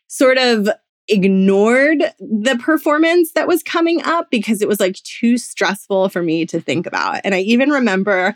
sort 0.07 0.37
of 0.37 0.69
ignored 1.07 2.03
the 2.19 2.57
performance 2.61 3.31
that 3.33 3.47
was 3.47 3.63
coming 3.63 4.01
up 4.03 4.29
because 4.31 4.61
it 4.61 4.67
was 4.67 4.79
like 4.79 4.95
too 5.03 5.37
stressful 5.37 6.09
for 6.09 6.23
me 6.23 6.45
to 6.47 6.59
think 6.59 6.87
about. 6.87 7.21
And 7.23 7.35
I 7.35 7.39
even 7.41 7.69
remember 7.69 8.33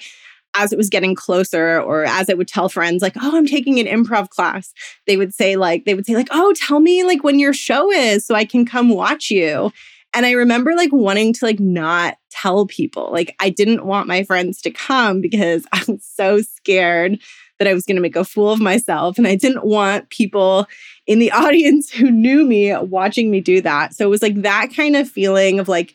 as 0.56 0.72
it 0.72 0.78
was 0.78 0.90
getting 0.90 1.16
closer 1.16 1.80
or 1.80 2.06
as 2.06 2.30
I 2.30 2.34
would 2.34 2.48
tell 2.48 2.70
friends 2.70 3.02
like, 3.02 3.16
"Oh, 3.22 3.38
I'm 3.38 3.46
taking 3.46 3.80
an 3.80 3.86
improv 3.86 4.30
class." 4.30 4.74
They 5.08 5.18
would 5.18 5.34
say 5.34 5.56
like 5.56 5.86
they 5.86 5.94
would 5.94 6.06
say 6.06 6.16
like, 6.16 6.30
"Oh, 6.32 6.54
tell 6.56 6.80
me 6.80 7.04
like 7.04 7.24
when 7.24 7.40
your 7.40 7.54
show 7.54 7.92
is 7.92 8.26
so 8.26 8.36
I 8.36 8.46
can 8.46 8.66
come 8.66 8.90
watch 8.90 9.30
you." 9.30 9.72
And 10.14 10.26
I 10.26 10.32
remember 10.32 10.76
like 10.76 10.92
wanting 10.92 11.34
to 11.34 11.46
like 11.46 11.60
not 11.60 12.18
tell 12.32 12.66
people. 12.66 13.12
Like 13.12 13.36
I 13.40 13.50
didn't 13.50 13.86
want 13.86 14.08
my 14.08 14.24
friends 14.24 14.62
to 14.62 14.72
come 14.72 15.22
because 15.22 15.66
I 15.72 15.84
was 15.88 16.04
so 16.04 16.42
scared 16.42 17.20
that 17.60 17.68
I 17.68 17.74
was 17.74 17.86
going 17.86 17.98
to 17.98 18.02
make 18.02 18.16
a 18.16 18.26
fool 18.26 18.52
of 18.52 18.60
myself 18.60 19.18
and 19.18 19.28
I 19.28 19.36
didn't 19.36 19.66
want 19.66 20.10
people 20.10 20.66
in 21.06 21.20
the 21.20 21.32
audience 21.34 21.92
who 21.92 22.10
knew 22.10 22.46
me 22.46 22.76
watching 22.78 23.30
me 23.30 23.42
do 23.42 23.62
that. 23.62 23.94
So 23.94 24.06
it 24.06 24.10
was 24.10 24.22
like 24.22 24.42
that 24.42 24.74
kind 24.76 24.96
of 24.96 25.10
feeling 25.10 25.60
of 25.60 25.68
like 25.68 25.94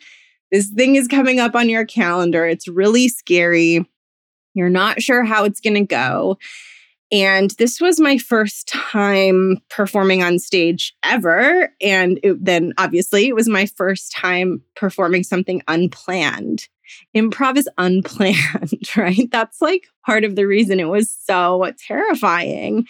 this 0.51 0.69
thing 0.69 0.95
is 0.95 1.07
coming 1.07 1.39
up 1.39 1.55
on 1.55 1.69
your 1.69 1.85
calendar. 1.85 2.45
It's 2.45 2.67
really 2.67 3.09
scary. 3.09 3.85
You're 4.53 4.69
not 4.69 5.01
sure 5.01 5.23
how 5.23 5.43
it's 5.43 5.59
going 5.59 5.73
to 5.73 5.81
go. 5.81 6.37
And 7.11 7.51
this 7.51 7.79
was 7.79 7.99
my 7.99 8.17
first 8.17 8.67
time 8.67 9.61
performing 9.69 10.23
on 10.23 10.39
stage 10.39 10.95
ever. 11.03 11.71
And 11.81 12.19
it, 12.23 12.43
then 12.43 12.73
obviously 12.77 13.27
it 13.27 13.35
was 13.35 13.47
my 13.47 13.65
first 13.65 14.11
time 14.11 14.61
performing 14.75 15.23
something 15.23 15.61
unplanned. 15.67 16.67
Improv 17.15 17.57
is 17.57 17.69
unplanned, 17.77 18.37
right? 18.95 19.29
That's 19.31 19.61
like 19.61 19.87
part 20.05 20.23
of 20.23 20.35
the 20.35 20.45
reason 20.45 20.79
it 20.79 20.85
was 20.89 21.11
so 21.11 21.71
terrifying. 21.87 22.85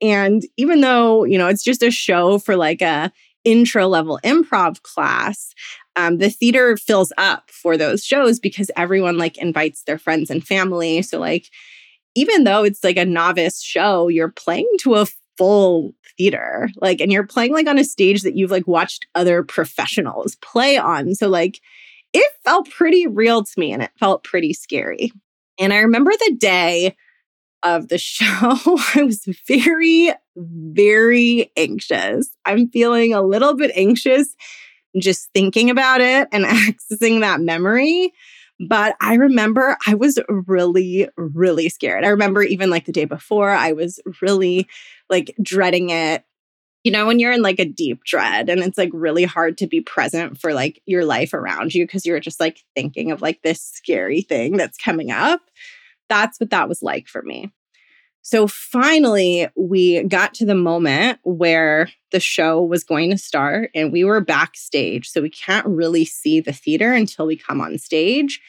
And 0.00 0.42
even 0.56 0.80
though, 0.80 1.24
you 1.24 1.38
know, 1.38 1.48
it's 1.48 1.64
just 1.64 1.82
a 1.82 1.90
show 1.90 2.38
for 2.38 2.56
like 2.56 2.82
a 2.82 3.12
intro 3.44 3.86
level 3.86 4.18
improv 4.24 4.82
class, 4.82 5.54
um, 5.96 6.18
the 6.18 6.30
theater 6.30 6.76
fills 6.76 7.12
up 7.18 7.50
for 7.50 7.76
those 7.76 8.04
shows 8.04 8.38
because 8.38 8.70
everyone 8.76 9.18
like 9.18 9.36
invites 9.38 9.82
their 9.82 9.98
friends 9.98 10.30
and 10.30 10.46
family. 10.46 11.02
So, 11.02 11.18
like, 11.18 11.46
even 12.14 12.44
though 12.44 12.64
it's 12.64 12.84
like 12.84 12.96
a 12.96 13.04
novice 13.04 13.60
show, 13.60 14.08
you're 14.08 14.30
playing 14.30 14.68
to 14.80 14.94
a 14.94 15.06
full 15.36 15.94
theater, 16.16 16.68
like, 16.80 17.00
and 17.00 17.12
you're 17.12 17.26
playing 17.26 17.52
like 17.52 17.66
on 17.66 17.78
a 17.78 17.84
stage 17.84 18.22
that 18.22 18.36
you've 18.36 18.50
like 18.50 18.66
watched 18.66 19.06
other 19.14 19.42
professionals 19.42 20.36
play 20.36 20.76
on. 20.76 21.14
So, 21.14 21.28
like, 21.28 21.60
it 22.18 22.32
felt 22.44 22.70
pretty 22.70 23.06
real 23.06 23.44
to 23.44 23.60
me 23.60 23.72
and 23.72 23.82
it 23.82 23.90
felt 23.98 24.24
pretty 24.24 24.52
scary. 24.52 25.12
And 25.58 25.72
I 25.72 25.78
remember 25.78 26.12
the 26.12 26.36
day 26.38 26.96
of 27.62 27.88
the 27.88 27.98
show, 27.98 28.78
I 28.94 29.02
was 29.02 29.24
very, 29.46 30.12
very 30.36 31.50
anxious. 31.56 32.30
I'm 32.44 32.68
feeling 32.68 33.14
a 33.14 33.22
little 33.22 33.54
bit 33.54 33.72
anxious 33.74 34.34
just 34.98 35.30
thinking 35.32 35.70
about 35.70 36.00
it 36.00 36.28
and 36.32 36.44
accessing 36.44 37.20
that 37.20 37.40
memory. 37.40 38.12
But 38.60 38.96
I 39.00 39.14
remember 39.14 39.76
I 39.86 39.94
was 39.94 40.18
really, 40.28 41.08
really 41.16 41.68
scared. 41.68 42.04
I 42.04 42.08
remember 42.08 42.42
even 42.42 42.70
like 42.70 42.86
the 42.86 42.92
day 42.92 43.04
before, 43.04 43.50
I 43.50 43.72
was 43.72 44.00
really 44.20 44.66
like 45.08 45.34
dreading 45.40 45.90
it. 45.90 46.24
You 46.88 46.92
know, 46.92 47.04
when 47.04 47.18
you're 47.18 47.32
in 47.32 47.42
like 47.42 47.60
a 47.60 47.66
deep 47.66 48.02
dread 48.04 48.48
and 48.48 48.62
it's 48.62 48.78
like 48.78 48.88
really 48.94 49.24
hard 49.24 49.58
to 49.58 49.66
be 49.66 49.82
present 49.82 50.40
for 50.40 50.54
like 50.54 50.80
your 50.86 51.04
life 51.04 51.34
around 51.34 51.74
you 51.74 51.84
because 51.84 52.06
you're 52.06 52.18
just 52.18 52.40
like 52.40 52.64
thinking 52.74 53.10
of 53.10 53.20
like 53.20 53.42
this 53.42 53.60
scary 53.60 54.22
thing 54.22 54.56
that's 54.56 54.78
coming 54.78 55.10
up. 55.10 55.42
That's 56.08 56.40
what 56.40 56.48
that 56.48 56.66
was 56.66 56.82
like 56.82 57.06
for 57.06 57.20
me. 57.20 57.52
So 58.22 58.46
finally, 58.46 59.48
we 59.54 60.02
got 60.04 60.32
to 60.36 60.46
the 60.46 60.54
moment 60.54 61.18
where 61.24 61.90
the 62.10 62.20
show 62.20 62.62
was 62.62 62.84
going 62.84 63.10
to 63.10 63.18
start 63.18 63.70
and 63.74 63.92
we 63.92 64.02
were 64.02 64.22
backstage. 64.22 65.10
So 65.10 65.20
we 65.20 65.28
can't 65.28 65.66
really 65.66 66.06
see 66.06 66.40
the 66.40 66.54
theater 66.54 66.94
until 66.94 67.26
we 67.26 67.36
come 67.36 67.60
on 67.60 67.76
stage. 67.76 68.40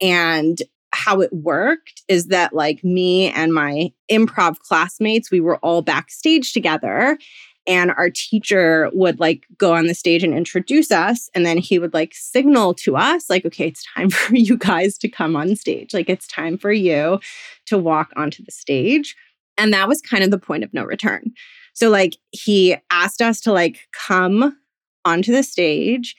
And 0.00 0.62
how 0.92 1.20
it 1.20 1.32
worked 1.32 2.02
is 2.08 2.28
that, 2.28 2.54
like, 2.54 2.82
me 2.82 3.30
and 3.30 3.52
my 3.52 3.92
improv 4.10 4.58
classmates, 4.60 5.30
we 5.30 5.40
were 5.40 5.58
all 5.58 5.82
backstage 5.82 6.52
together. 6.52 7.18
And 7.68 7.92
our 7.92 8.10
teacher 8.10 8.90
would 8.94 9.20
like 9.20 9.46
go 9.58 9.74
on 9.74 9.86
the 9.86 9.94
stage 9.94 10.24
and 10.24 10.34
introduce 10.34 10.90
us. 10.90 11.28
And 11.34 11.44
then 11.46 11.58
he 11.58 11.78
would 11.78 11.94
like 11.94 12.14
signal 12.14 12.74
to 12.74 12.96
us, 12.96 13.28
like, 13.28 13.44
okay, 13.44 13.68
it's 13.68 13.84
time 13.94 14.10
for 14.10 14.34
you 14.34 14.56
guys 14.56 14.98
to 14.98 15.08
come 15.08 15.36
on 15.36 15.54
stage. 15.54 15.94
Like, 15.94 16.08
it's 16.08 16.26
time 16.26 16.58
for 16.58 16.72
you 16.72 17.20
to 17.66 17.78
walk 17.78 18.10
onto 18.16 18.42
the 18.42 18.52
stage. 18.52 19.14
And 19.58 19.72
that 19.74 19.88
was 19.88 20.00
kind 20.00 20.24
of 20.24 20.30
the 20.30 20.38
point 20.38 20.64
of 20.64 20.72
no 20.72 20.84
return. 20.84 21.32
So 21.78 21.90
like 21.90 22.16
he 22.32 22.76
asked 22.90 23.22
us 23.22 23.40
to 23.42 23.52
like 23.52 23.88
come 23.92 24.58
onto 25.04 25.30
the 25.30 25.44
stage 25.44 26.16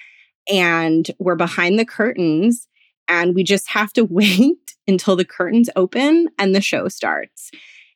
and 0.50 1.10
we're 1.20 1.36
behind 1.36 1.78
the 1.78 1.84
curtains 1.84 2.66
and 3.10 3.36
we 3.36 3.44
just 3.44 3.70
have 3.70 3.92
to 3.94 4.06
wait 4.10 4.76
until 4.88 5.18
the 5.18 5.26
curtains 5.26 5.70
open 5.76 6.30
and 6.38 6.56
the 6.56 6.62
show 6.62 6.88
starts. 6.88 7.52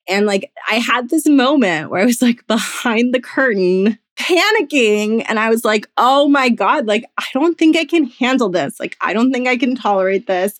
And 0.08 0.26
like 0.26 0.52
I 0.70 0.76
had 0.76 1.10
this 1.10 1.28
moment 1.28 1.90
where 1.90 2.02
I 2.02 2.06
was 2.06 2.22
like 2.22 2.46
behind 2.48 3.14
the 3.14 3.22
curtain 3.22 3.98
panicking 4.18 5.26
and 5.28 5.40
I 5.40 5.50
was 5.50 5.66
like, 5.66 5.88
"Oh 5.98 6.28
my 6.28 6.50
god, 6.50 6.86
like 6.86 7.06
I 7.18 7.26
don't 7.34 7.58
think 7.58 7.78
I 7.78 7.86
can 7.86 8.06
handle 8.06 8.50
this. 8.50 8.80
Like 8.80 8.98
I 9.02 9.14
don't 9.14 9.32
think 9.32 9.48
I 9.48 9.58
can 9.58 9.76
tolerate 9.76 10.28
this. 10.28 10.58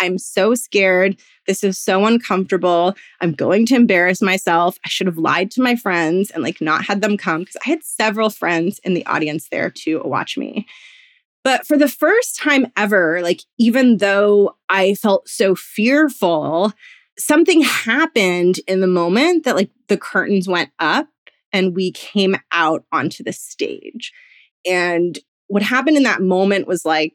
I'm 0.00 0.18
so 0.18 0.54
scared. 0.54 1.20
This 1.46 1.64
is 1.64 1.78
so 1.78 2.06
uncomfortable. 2.06 2.94
I'm 3.20 3.32
going 3.32 3.66
to 3.66 3.74
embarrass 3.74 4.22
myself. 4.22 4.78
I 4.84 4.88
should 4.88 5.06
have 5.06 5.18
lied 5.18 5.50
to 5.52 5.62
my 5.62 5.76
friends 5.76 6.30
and 6.30 6.42
like 6.42 6.60
not 6.60 6.84
had 6.84 7.00
them 7.00 7.16
come 7.16 7.40
because 7.40 7.56
I 7.64 7.70
had 7.70 7.84
several 7.84 8.30
friends 8.30 8.80
in 8.84 8.94
the 8.94 9.06
audience 9.06 9.48
there 9.50 9.70
to 9.70 10.00
watch 10.04 10.36
me. 10.36 10.66
But 11.44 11.66
for 11.66 11.76
the 11.76 11.88
first 11.88 12.36
time 12.36 12.66
ever, 12.76 13.22
like 13.22 13.42
even 13.58 13.98
though 13.98 14.56
I 14.68 14.94
felt 14.94 15.28
so 15.28 15.54
fearful, 15.54 16.72
something 17.18 17.62
happened 17.62 18.60
in 18.66 18.80
the 18.80 18.86
moment 18.86 19.44
that 19.44 19.56
like 19.56 19.70
the 19.88 19.96
curtains 19.96 20.48
went 20.48 20.70
up 20.78 21.08
and 21.52 21.74
we 21.74 21.92
came 21.92 22.36
out 22.52 22.84
onto 22.92 23.24
the 23.24 23.32
stage. 23.32 24.12
And 24.66 25.18
what 25.48 25.62
happened 25.62 25.96
in 25.96 26.02
that 26.04 26.22
moment 26.22 26.66
was 26.66 26.84
like 26.84 27.14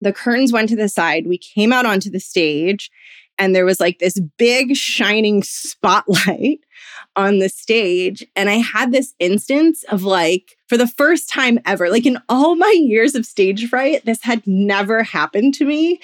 the 0.00 0.12
curtains 0.12 0.52
went 0.52 0.68
to 0.70 0.76
the 0.76 0.88
side, 0.88 1.26
we 1.26 1.38
came 1.38 1.72
out 1.72 1.86
onto 1.86 2.10
the 2.10 2.20
stage, 2.20 2.90
and 3.38 3.54
there 3.54 3.64
was 3.64 3.80
like 3.80 3.98
this 3.98 4.20
big 4.38 4.76
shining 4.76 5.42
spotlight 5.42 6.60
on 7.16 7.38
the 7.38 7.48
stage. 7.48 8.24
And 8.36 8.48
I 8.48 8.54
had 8.54 8.92
this 8.92 9.14
instance 9.18 9.82
of 9.84 10.02
like, 10.02 10.56
for 10.68 10.76
the 10.76 10.86
first 10.86 11.28
time 11.28 11.58
ever, 11.66 11.90
like 11.90 12.06
in 12.06 12.18
all 12.28 12.54
my 12.54 12.74
years 12.78 13.14
of 13.14 13.26
stage 13.26 13.68
fright, 13.68 14.04
this 14.04 14.22
had 14.22 14.46
never 14.46 15.02
happened 15.02 15.54
to 15.54 15.64
me. 15.64 16.00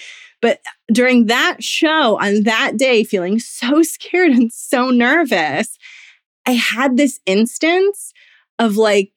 But 0.46 0.60
during 0.92 1.26
that 1.26 1.56
show 1.64 2.20
on 2.20 2.44
that 2.44 2.76
day, 2.76 3.02
feeling 3.02 3.40
so 3.40 3.82
scared 3.82 4.30
and 4.30 4.52
so 4.52 4.90
nervous, 4.90 5.76
I 6.46 6.52
had 6.52 6.96
this 6.96 7.18
instance 7.26 8.12
of 8.60 8.76
like, 8.76 9.10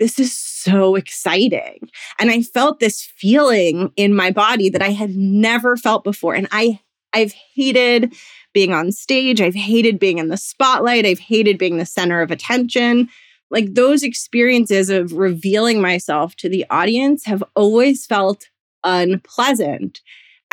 this 0.00 0.18
is 0.18 0.36
so 0.36 0.96
exciting. 0.96 1.88
And 2.18 2.32
I 2.32 2.42
felt 2.42 2.80
this 2.80 3.04
feeling 3.04 3.92
in 3.94 4.12
my 4.12 4.32
body 4.32 4.68
that 4.70 4.82
I 4.82 4.90
had 4.90 5.14
never 5.14 5.76
felt 5.76 6.02
before. 6.02 6.34
And 6.34 6.48
I 6.50 6.80
I've 7.12 7.32
hated 7.54 8.16
being 8.52 8.72
on 8.72 8.90
stage. 8.90 9.40
I've 9.40 9.54
hated 9.54 10.00
being 10.00 10.18
in 10.18 10.30
the 10.30 10.36
spotlight. 10.36 11.06
I've 11.06 11.20
hated 11.20 11.58
being 11.58 11.76
the 11.76 11.86
center 11.86 12.22
of 12.22 12.32
attention. 12.32 13.08
like 13.52 13.74
those 13.74 14.02
experiences 14.02 14.90
of 14.90 15.12
revealing 15.12 15.80
myself 15.80 16.34
to 16.34 16.48
the 16.48 16.66
audience 16.70 17.24
have 17.24 17.44
always 17.54 18.04
felt 18.04 18.48
unpleasant. 18.82 20.00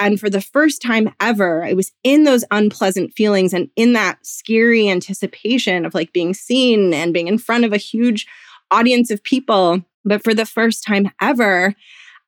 And 0.04 0.20
for 0.20 0.30
the 0.30 0.42
first 0.42 0.82
time 0.82 1.16
ever, 1.22 1.64
I 1.64 1.72
was 1.72 1.94
in 2.04 2.26
those 2.26 2.44
unpleasant 2.52 3.14
feelings 3.14 3.54
and 3.54 3.70
in 3.78 3.94
that 3.94 4.18
scary 4.26 4.90
anticipation 4.90 5.86
of 5.86 5.94
like 5.94 6.12
being 6.12 6.34
seen 6.34 6.94
and 6.94 7.14
being 7.14 7.30
in 7.30 7.38
front 7.38 7.64
of 7.64 7.72
a 7.72 7.78
huge 7.78 8.28
audience 8.70 9.10
of 9.12 9.24
people. 9.24 9.82
But 10.04 10.22
for 10.22 10.34
the 10.34 10.46
first 10.46 10.84
time 10.84 11.10
ever, 11.22 11.74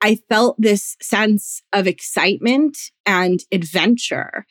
I 0.02 0.20
felt 0.30 0.56
this 0.58 0.96
sense 1.02 1.62
of 1.74 1.86
excitement 1.86 2.78
and 3.06 3.42
adventure. 3.52 4.46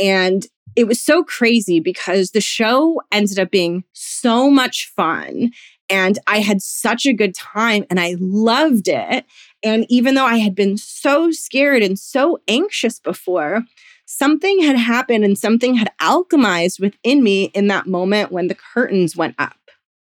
And 0.00 0.44
it 0.74 0.88
was 0.88 1.00
so 1.00 1.22
crazy 1.22 1.78
because 1.78 2.32
the 2.32 2.40
show 2.40 3.00
ended 3.12 3.38
up 3.38 3.52
being 3.52 3.84
so 3.92 4.50
much 4.50 4.92
fun 4.96 5.52
and 5.88 6.18
I 6.26 6.40
had 6.40 6.62
such 6.62 7.06
a 7.06 7.12
good 7.12 7.34
time 7.34 7.84
and 7.90 8.00
I 8.00 8.16
loved 8.18 8.88
it. 8.88 9.24
And 9.62 9.86
even 9.88 10.14
though 10.14 10.26
I 10.26 10.38
had 10.38 10.54
been 10.54 10.76
so 10.76 11.30
scared 11.30 11.82
and 11.82 11.98
so 11.98 12.40
anxious 12.48 13.00
before, 13.00 13.62
something 14.06 14.62
had 14.62 14.76
happened 14.76 15.24
and 15.24 15.38
something 15.38 15.74
had 15.74 15.92
alchemized 16.00 16.80
within 16.80 17.22
me 17.22 17.44
in 17.54 17.68
that 17.68 17.86
moment 17.86 18.32
when 18.32 18.48
the 18.48 18.54
curtains 18.54 19.16
went 19.16 19.34
up. 19.38 19.56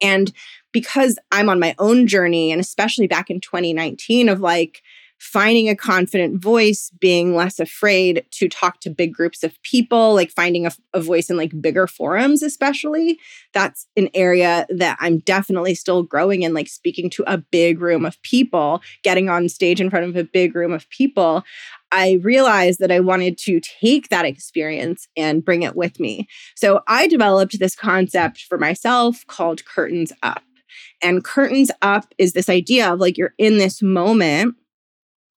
And 0.02 0.32
because 0.72 1.20
I'm 1.32 1.50
on 1.50 1.60
my 1.60 1.76
own 1.78 2.08
journey, 2.08 2.52
and 2.52 2.62
especially 2.62 3.08
back 3.08 3.30
in 3.30 3.40
2019, 3.42 4.30
of 4.30 4.40
like, 4.40 4.82
finding 5.22 5.70
a 5.70 5.76
confident 5.76 6.42
voice, 6.42 6.92
being 7.00 7.36
less 7.36 7.60
afraid 7.60 8.26
to 8.32 8.50
talk 8.50 8.80
to 8.80 8.90
big 8.90 9.14
groups 9.14 9.44
of 9.44 9.62
people, 9.62 10.16
like 10.16 10.32
finding 10.32 10.66
a, 10.66 10.72
a, 10.96 11.00
voice 11.00 11.30
in 11.30 11.38
like 11.38 11.62
bigger 11.62 11.86
forums, 11.86 12.42
especially. 12.42 13.20
That's 13.54 13.86
an 13.96 14.10
area 14.16 14.66
that 14.70 14.98
I'm 15.00 15.20
definitely 15.20 15.76
still 15.76 16.02
growing 16.02 16.42
in, 16.42 16.56
like 16.56 16.68
speaking 16.68 17.08
to 17.12 17.24
a 17.28 17.38
big 17.38 17.82
room 17.82 18.04
of 18.04 18.20
people, 18.24 18.82
getting 19.04 19.30
on 19.30 19.48
stage 19.48 19.80
in 19.80 19.92
front 19.92 20.08
of 20.08 20.16
a 20.16 20.24
big 20.24 20.56
room 20.56 20.74
of 20.74 20.90
people. 20.90 21.44
I 21.92 22.20
realized 22.24 22.80
that 22.80 22.92
I 22.92 23.00
wanted 23.00 23.38
to 23.40 23.60
take 23.60 24.10
that 24.10 24.26
experience 24.26 25.08
and 25.16 25.46
bring 25.46 25.62
it 25.62 25.76
with 25.76 26.00
me. 26.00 26.28
So 26.56 26.82
I 26.88 27.08
developed 27.08 27.60
this 27.60 27.76
concept 27.76 28.42
for 28.50 28.58
myself 28.58 29.24
called 29.28 29.66
Curtains 29.66 30.12
Up. 30.24 30.42
And 31.04 31.24
Curtains 31.24 31.70
Up 31.84 32.12
is 32.18 32.34
this 32.34 32.50
idea 32.50 32.92
of 32.92 33.00
like 33.00 33.20
you're 33.20 33.36
in 33.38 33.60
this 33.60 33.84
moment 33.84 34.56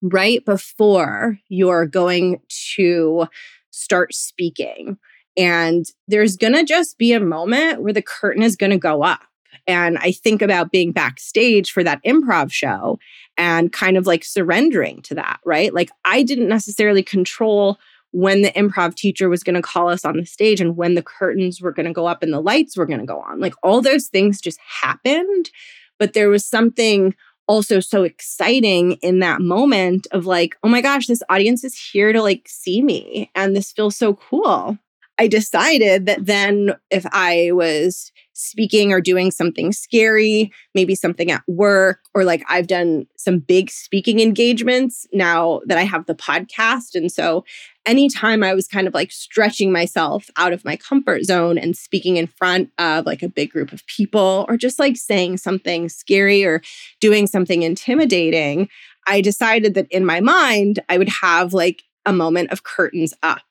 right 0.03 0.45
before 0.45 1.39
you're 1.49 1.87
going 1.87 2.41
to 2.75 3.27
start 3.71 4.15
speaking. 4.15 4.99
And 5.37 5.85
there's 6.07 6.37
going 6.37 6.53
to 6.53 6.65
just 6.65 6.99
be 6.99 7.13
a 7.13 7.21
moment 7.21 7.83
where 7.83 7.93
the 7.93 8.03
curtain 8.03 8.43
is 8.43 8.57
going 8.57 8.71
to 8.71 8.79
go 8.79 9.03
up. 9.03 9.23
And 9.67 9.99
I 9.99 10.13
think 10.13 10.43
about 10.43 10.71
being 10.71 10.93
backstage 10.93 11.73
for 11.73 11.83
that 11.85 12.03
improv 12.05 12.53
show 12.53 12.99
and 13.37 13.73
kind 13.73 13.97
of 13.97 14.07
like 14.07 14.25
surrendering 14.25 15.01
to 15.03 15.15
that, 15.15 15.41
right? 15.45 15.73
Like 15.73 15.91
I 16.05 16.23
didn't 16.23 16.49
necessarily 16.49 17.03
control 17.03 17.79
when 18.11 18.43
the 18.43 18.53
improv 18.53 18.95
teacher 18.95 19.29
was 19.29 19.43
going 19.43 19.57
to 19.57 19.63
call 19.63 19.89
us 19.89 20.05
on 20.05 20.17
the 20.17 20.25
stage 20.25 20.61
and 20.61 20.77
when 20.77 20.95
the 20.95 21.03
curtains 21.03 21.61
were 21.61 21.73
going 21.73 21.87
to 21.87 21.93
go 21.93 22.07
up 22.07 22.23
and 22.23 22.33
the 22.33 22.41
lights 22.41 22.77
were 22.77 22.87
going 22.87 23.01
to 23.01 23.07
go 23.07 23.19
on. 23.19 23.41
Like 23.41 23.55
all 23.63 23.81
those 23.81 24.07
things 24.07 24.41
just 24.41 24.61
happened. 24.83 25.51
But 25.99 26.13
there 26.13 26.29
was 26.29 26.47
something 26.47 27.15
also 27.47 27.81
so 27.81 28.05
exciting 28.05 28.93
in 28.95 29.19
that 29.21 29.41
moment 29.41 30.07
of 30.13 30.27
like, 30.27 30.57
oh 30.63 30.69
my 30.69 30.81
gosh, 30.81 31.07
this 31.07 31.23
audience 31.29 31.65
is 31.65 31.79
here 31.79 32.13
to 32.13 32.23
like 32.23 32.47
see 32.47 32.83
me 32.83 33.31
and 33.35 33.55
this 33.55 33.73
feels 33.73 33.97
so 33.97 34.15
cool. 34.15 34.79
I 35.19 35.29
decided 35.29 36.07
that 36.07 36.27
then 36.27 36.75
if 36.91 37.07
I 37.13 37.51
was 37.53 38.11
speaking 38.35 38.93
or 38.93 39.00
doing 39.00 39.31
something 39.31 39.73
scary, 39.73 40.53
maybe 40.75 40.95
something 40.95 41.31
at 41.31 41.43
work, 41.47 42.00
or 42.14 42.25
like 42.25 42.45
I've 42.49 42.67
done 42.67 43.07
some 43.17 43.38
big 43.38 43.71
speaking 43.71 44.21
engagements 44.21 45.07
now 45.12 45.61
that 45.67 45.79
I 45.79 45.83
have 45.83 46.07
the 46.07 46.14
podcast. 46.14 46.95
And 46.95 47.11
so 47.11 47.45
anytime 47.87 48.43
I 48.43 48.53
was 48.53 48.67
kind 48.67 48.87
of 48.87 48.95
like 48.95 49.12
stretching 49.12 49.73
myself 49.73 50.29
out 50.37 50.53
of 50.53 50.64
my 50.64 50.76
comfort 50.76 51.25
zone 51.25 51.56
and 51.56 51.76
speaking 51.76 52.17
in 52.17 52.26
front 52.26 52.71
of 52.78 53.06
like 53.06 53.23
a 53.23 53.28
big 53.28 53.50
group 53.50 53.73
of 53.73 53.87
people, 53.87 54.45
or 54.49 54.56
just 54.56 54.78
like 54.78 54.97
saying 54.97 55.39
something 55.39 55.89
scary 55.89 56.45
or 56.45 56.61
doing 57.00 57.26
something 57.26 57.63
intimidating, 57.63 58.69
I 59.06 59.21
decided 59.21 59.75
that 59.75 59.87
in 59.91 60.04
my 60.04 60.21
mind, 60.21 60.80
I 60.89 60.99
would 60.99 61.08
have 61.08 61.52
like 61.52 61.85
a 62.04 62.13
moment 62.13 62.50
of 62.50 62.65
curtains 62.65 63.15
up 63.23 63.43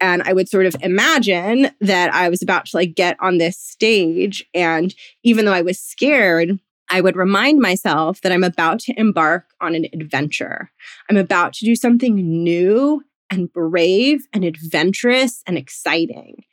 and 0.00 0.22
I 0.22 0.32
would 0.32 0.48
sort 0.48 0.66
of 0.66 0.76
imagine 0.82 1.70
that 1.80 2.12
I 2.14 2.28
was 2.28 2.42
about 2.42 2.66
to 2.66 2.76
like 2.76 2.94
get 2.94 3.16
on 3.20 3.38
this 3.38 3.58
stage. 3.58 4.44
And 4.54 4.94
even 5.22 5.44
though 5.44 5.52
I 5.52 5.62
was 5.62 5.78
scared, 5.78 6.58
I 6.90 7.00
would 7.00 7.16
remind 7.16 7.60
myself 7.60 8.20
that 8.20 8.32
I'm 8.32 8.44
about 8.44 8.78
to 8.80 8.98
embark 8.98 9.46
on 9.60 9.74
an 9.74 9.86
adventure. 9.92 10.70
I'm 11.08 11.16
about 11.16 11.52
to 11.54 11.64
do 11.64 11.74
something 11.74 12.14
new 12.14 13.02
and 13.30 13.52
brave 13.52 14.26
and 14.32 14.44
adventurous 14.44 15.42
and 15.46 15.56
exciting. 15.56 16.44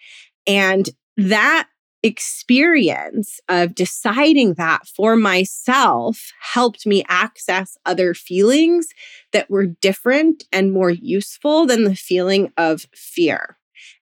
And 0.47 0.89
that 1.17 1.67
experience 2.03 3.39
of 3.47 3.75
deciding 3.75 4.55
that 4.55 4.87
for 4.87 5.15
myself 5.15 6.31
helped 6.39 6.85
me 6.85 7.03
access 7.07 7.77
other 7.85 8.13
feelings 8.13 8.87
that 9.33 9.49
were 9.49 9.67
different 9.67 10.43
and 10.51 10.71
more 10.71 10.89
useful 10.89 11.65
than 11.65 11.83
the 11.83 11.95
feeling 11.95 12.51
of 12.57 12.85
fear. 12.95 13.57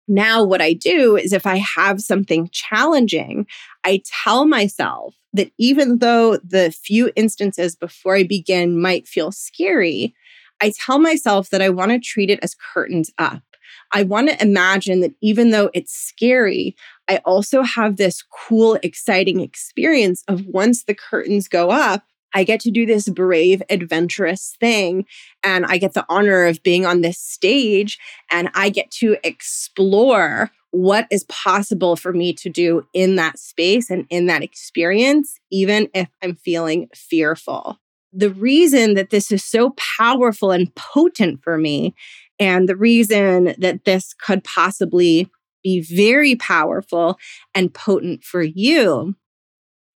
Now, 0.08 0.44
what 0.44 0.62
I 0.62 0.74
do 0.74 1.18
is 1.18 1.34
if 1.34 1.46
I 1.46 1.58
have 1.58 2.02
something 2.02 2.50
challenging, 2.52 3.46
I 3.84 4.02
tell 4.24 4.46
myself 4.46 5.16
that 5.34 5.52
even 5.60 6.00
though 6.00 6.38
the 6.38 6.72
few 6.72 7.12
instances 7.16 7.76
before 7.76 8.16
I 8.16 8.24
begin 8.24 8.82
might 8.82 9.08
feel 9.08 9.32
scary, 9.32 10.16
I 10.62 10.74
tell 10.76 11.00
myself 11.00 11.52
that 11.52 11.62
I 11.62 11.70
want 11.70 11.92
to 11.92 12.00
treat 12.00 12.30
it 12.30 12.40
as 12.42 12.56
curtains 12.56 13.12
up. 13.18 13.44
I 13.92 14.04
want 14.04 14.30
to 14.30 14.42
imagine 14.42 15.00
that 15.02 15.14
even 15.22 15.50
though 15.50 15.70
it's 15.74 15.94
scary, 15.94 16.76
I 17.08 17.18
also 17.26 17.64
have 17.64 17.98
this 17.98 18.22
cool, 18.22 18.78
exciting 18.84 19.40
experience 19.40 20.24
of 20.28 20.46
once 20.46 20.84
the 20.84 20.94
curtains 20.94 21.48
go 21.48 21.72
up, 21.72 22.04
I 22.34 22.44
get 22.44 22.60
to 22.62 22.72
do 22.72 22.86
this 22.86 23.10
brave, 23.10 23.64
adventurous 23.70 24.56
thing. 24.60 25.06
And 25.44 25.66
I 25.66 25.78
get 25.78 25.94
the 25.94 26.06
honor 26.10 26.46
of 26.46 26.62
being 26.62 26.86
on 26.86 27.02
this 27.02 27.20
stage 27.20 27.98
and 28.32 28.50
I 28.54 28.70
get 28.70 28.92
to 28.92 29.18
explore 29.24 30.52
what 30.72 31.08
is 31.10 31.24
possible 31.24 31.96
for 31.96 32.14
me 32.14 32.32
to 32.34 32.50
do 32.50 32.86
in 32.94 33.16
that 33.16 33.40
space 33.40 33.90
and 33.90 34.06
in 34.12 34.28
that 34.28 34.44
experience, 34.44 35.40
even 35.52 35.90
if 35.96 36.10
I'm 36.22 36.36
feeling 36.36 36.90
fearful. 36.94 37.80
The 38.12 38.32
reason 38.32 38.96
that 38.96 39.12
this 39.12 39.32
is 39.32 39.44
so 39.44 39.72
powerful 39.72 40.52
and 40.52 40.74
potent 40.76 41.44
for 41.44 41.58
me, 41.58 41.94
and 42.40 42.68
the 42.68 42.76
reason 42.76 43.56
that 43.58 43.86
this 43.86 44.14
could 44.14 44.44
possibly 44.44 45.30
be 45.64 45.82
very 45.82 46.36
powerful 46.36 47.20
and 47.54 47.74
potent 47.74 48.24
for 48.24 48.42
you 48.42 49.16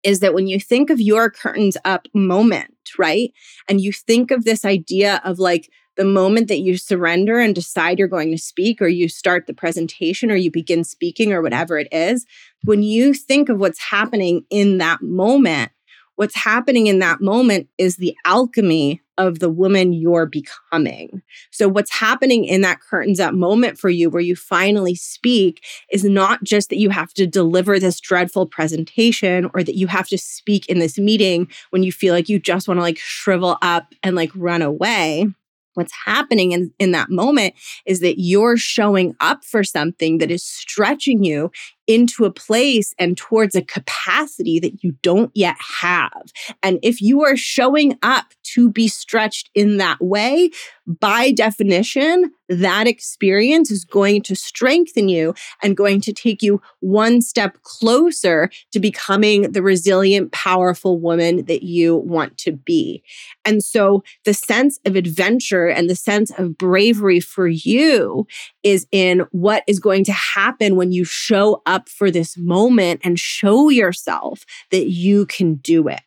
is 0.03 0.19
that 0.19 0.33
when 0.33 0.47
you 0.47 0.59
think 0.59 0.89
of 0.89 0.99
your 0.99 1.29
curtains 1.29 1.77
up 1.85 2.07
moment, 2.13 2.73
right? 2.97 3.31
And 3.69 3.79
you 3.79 3.93
think 3.93 4.31
of 4.31 4.43
this 4.43 4.65
idea 4.65 5.21
of 5.23 5.37
like 5.37 5.69
the 5.97 6.03
moment 6.03 6.47
that 6.47 6.59
you 6.59 6.77
surrender 6.77 7.39
and 7.39 7.53
decide 7.53 7.99
you're 7.99 8.07
going 8.07 8.31
to 8.31 8.37
speak, 8.37 8.81
or 8.81 8.87
you 8.87 9.07
start 9.07 9.45
the 9.45 9.53
presentation, 9.53 10.31
or 10.31 10.35
you 10.35 10.49
begin 10.49 10.83
speaking, 10.83 11.31
or 11.31 11.41
whatever 11.41 11.77
it 11.77 11.89
is, 11.91 12.25
when 12.63 12.81
you 12.81 13.13
think 13.13 13.49
of 13.49 13.59
what's 13.59 13.79
happening 13.79 14.43
in 14.49 14.79
that 14.79 15.01
moment, 15.01 15.71
what's 16.15 16.35
happening 16.35 16.87
in 16.87 16.99
that 16.99 17.21
moment 17.21 17.67
is 17.77 17.97
the 17.97 18.15
alchemy 18.25 19.01
of 19.17 19.39
the 19.39 19.49
woman 19.49 19.93
you're 19.93 20.25
becoming. 20.25 21.21
So, 21.51 21.67
what's 21.67 21.91
happening 21.91 22.45
in 22.45 22.61
that 22.61 22.81
curtains 22.81 23.19
up 23.19 23.33
moment 23.33 23.77
for 23.77 23.89
you 23.89 24.09
where 24.09 24.21
you 24.21 24.35
finally 24.35 24.95
speak 24.95 25.63
is 25.91 26.03
not 26.03 26.43
just 26.43 26.69
that 26.69 26.79
you 26.79 26.89
have 26.89 27.13
to 27.13 27.27
deliver 27.27 27.79
this 27.79 27.99
dreadful 27.99 28.47
presentation 28.47 29.49
or 29.53 29.63
that 29.63 29.75
you 29.75 29.87
have 29.87 30.07
to 30.09 30.17
speak 30.17 30.65
in 30.67 30.79
this 30.79 30.97
meeting 30.97 31.47
when 31.69 31.83
you 31.83 31.91
feel 31.91 32.13
like 32.13 32.29
you 32.29 32.39
just 32.39 32.67
want 32.67 32.77
to 32.77 32.81
like 32.81 32.97
shrivel 32.97 33.57
up 33.61 33.93
and 34.03 34.15
like 34.15 34.31
run 34.35 34.61
away 34.61 35.27
what's 35.73 35.93
happening 36.05 36.51
in, 36.51 36.73
in 36.79 36.91
that 36.91 37.09
moment 37.09 37.53
is 37.85 38.01
that 38.01 38.19
you're 38.19 38.57
showing 38.57 39.15
up 39.19 39.43
for 39.43 39.63
something 39.63 40.17
that 40.17 40.31
is 40.31 40.43
stretching 40.43 41.23
you 41.23 41.51
into 41.87 42.25
a 42.25 42.31
place 42.31 42.93
and 42.99 43.17
towards 43.17 43.55
a 43.55 43.61
capacity 43.61 44.59
that 44.59 44.83
you 44.83 44.93
don't 45.01 45.31
yet 45.33 45.57
have. 45.81 46.31
And 46.63 46.79
if 46.81 47.01
you 47.01 47.23
are 47.23 47.35
showing 47.35 47.97
up 48.01 48.33
to 48.53 48.69
be 48.69 48.87
stretched 48.87 49.49
in 49.55 49.77
that 49.77 50.01
way, 50.01 50.51
by 50.87 51.31
definition, 51.31 52.31
that 52.49 52.87
experience 52.87 53.71
is 53.71 53.85
going 53.85 54.21
to 54.23 54.35
strengthen 54.35 55.07
you 55.07 55.33
and 55.63 55.77
going 55.77 56.01
to 56.01 56.11
take 56.11 56.41
you 56.41 56.61
one 56.81 57.21
step 57.21 57.61
closer 57.63 58.49
to 58.71 58.79
becoming 58.79 59.51
the 59.53 59.61
resilient, 59.61 60.31
powerful 60.31 60.99
woman 60.99 61.45
that 61.45 61.63
you 61.63 61.95
want 61.95 62.37
to 62.39 62.51
be. 62.51 63.03
And 63.45 63.63
so 63.63 64.03
the 64.25 64.33
sense 64.33 64.79
of 64.85 64.95
adventure 64.95 65.67
and 65.67 65.89
the 65.89 65.95
sense 65.95 66.31
of 66.37 66.57
bravery 66.57 67.19
for 67.19 67.47
you 67.47 68.27
is 68.63 68.85
in 68.91 69.25
what 69.31 69.63
is 69.67 69.79
going 69.79 70.03
to 70.05 70.13
happen 70.13 70.75
when 70.75 70.91
you 70.91 71.05
show 71.05 71.61
up 71.71 71.87
for 71.87 72.11
this 72.11 72.37
moment 72.37 73.01
and 73.03 73.17
show 73.17 73.69
yourself 73.69 74.45
that 74.71 74.89
you 74.89 75.25
can 75.25 75.55
do 75.55 75.87
it. 75.87 76.01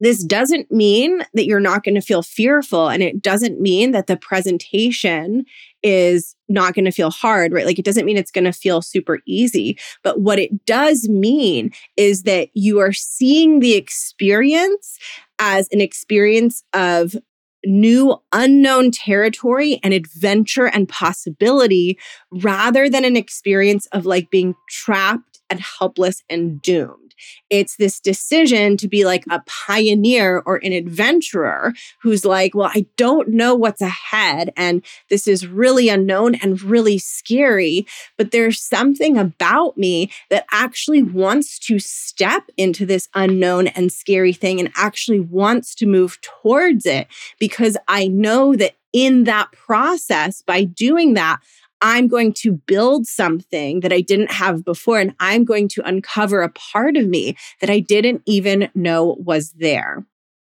This 0.00 0.22
doesn't 0.22 0.70
mean 0.70 1.24
that 1.34 1.46
you're 1.46 1.58
not 1.58 1.82
going 1.82 1.96
to 1.96 2.00
feel 2.00 2.22
fearful. 2.22 2.88
And 2.88 3.02
it 3.02 3.20
doesn't 3.20 3.60
mean 3.60 3.90
that 3.90 4.06
the 4.06 4.16
presentation 4.16 5.44
is 5.82 6.36
not 6.48 6.74
going 6.74 6.84
to 6.84 6.92
feel 6.92 7.10
hard, 7.10 7.52
right? 7.52 7.66
Like 7.66 7.80
it 7.80 7.84
doesn't 7.84 8.04
mean 8.04 8.16
it's 8.16 8.30
going 8.30 8.44
to 8.44 8.52
feel 8.52 8.80
super 8.80 9.18
easy. 9.26 9.76
But 10.04 10.20
what 10.20 10.38
it 10.38 10.64
does 10.66 11.08
mean 11.08 11.72
is 11.96 12.22
that 12.22 12.50
you 12.54 12.78
are 12.78 12.92
seeing 12.92 13.58
the 13.58 13.74
experience 13.74 14.98
as 15.40 15.68
an 15.72 15.80
experience 15.80 16.62
of 16.72 17.16
new 17.64 18.16
unknown 18.32 18.90
territory 18.90 19.80
and 19.82 19.92
adventure 19.92 20.66
and 20.66 20.88
possibility 20.88 21.98
rather 22.30 22.88
than 22.88 23.04
an 23.04 23.16
experience 23.16 23.86
of 23.86 24.06
like 24.06 24.30
being 24.30 24.54
trapped 24.68 25.27
and 25.50 25.60
helpless 25.60 26.22
and 26.28 26.60
doomed. 26.62 27.08
It's 27.50 27.76
this 27.76 28.00
decision 28.00 28.76
to 28.76 28.88
be 28.88 29.04
like 29.04 29.24
a 29.30 29.42
pioneer 29.46 30.42
or 30.46 30.56
an 30.56 30.72
adventurer 30.72 31.72
who's 32.00 32.24
like, 32.24 32.54
well, 32.54 32.70
I 32.72 32.86
don't 32.96 33.30
know 33.30 33.54
what's 33.54 33.80
ahead. 33.80 34.52
And 34.56 34.84
this 35.10 35.26
is 35.26 35.46
really 35.46 35.88
unknown 35.88 36.36
and 36.36 36.62
really 36.62 36.98
scary. 36.98 37.86
But 38.16 38.30
there's 38.30 38.60
something 38.60 39.16
about 39.16 39.76
me 39.76 40.10
that 40.30 40.46
actually 40.52 41.02
wants 41.02 41.58
to 41.60 41.78
step 41.78 42.44
into 42.56 42.86
this 42.86 43.08
unknown 43.14 43.68
and 43.68 43.92
scary 43.92 44.32
thing 44.32 44.60
and 44.60 44.70
actually 44.76 45.20
wants 45.20 45.74
to 45.76 45.86
move 45.86 46.20
towards 46.20 46.86
it 46.86 47.08
because 47.38 47.76
I 47.88 48.08
know 48.08 48.54
that 48.54 48.74
in 48.92 49.24
that 49.24 49.52
process, 49.52 50.42
by 50.42 50.64
doing 50.64 51.14
that, 51.14 51.40
I'm 51.80 52.08
going 52.08 52.32
to 52.34 52.52
build 52.52 53.06
something 53.06 53.80
that 53.80 53.92
I 53.92 54.00
didn't 54.00 54.32
have 54.32 54.64
before, 54.64 54.98
and 54.98 55.14
I'm 55.20 55.44
going 55.44 55.68
to 55.68 55.86
uncover 55.86 56.42
a 56.42 56.48
part 56.50 56.96
of 56.96 57.06
me 57.08 57.36
that 57.60 57.70
I 57.70 57.80
didn't 57.80 58.22
even 58.26 58.70
know 58.74 59.16
was 59.18 59.52
there. 59.52 60.04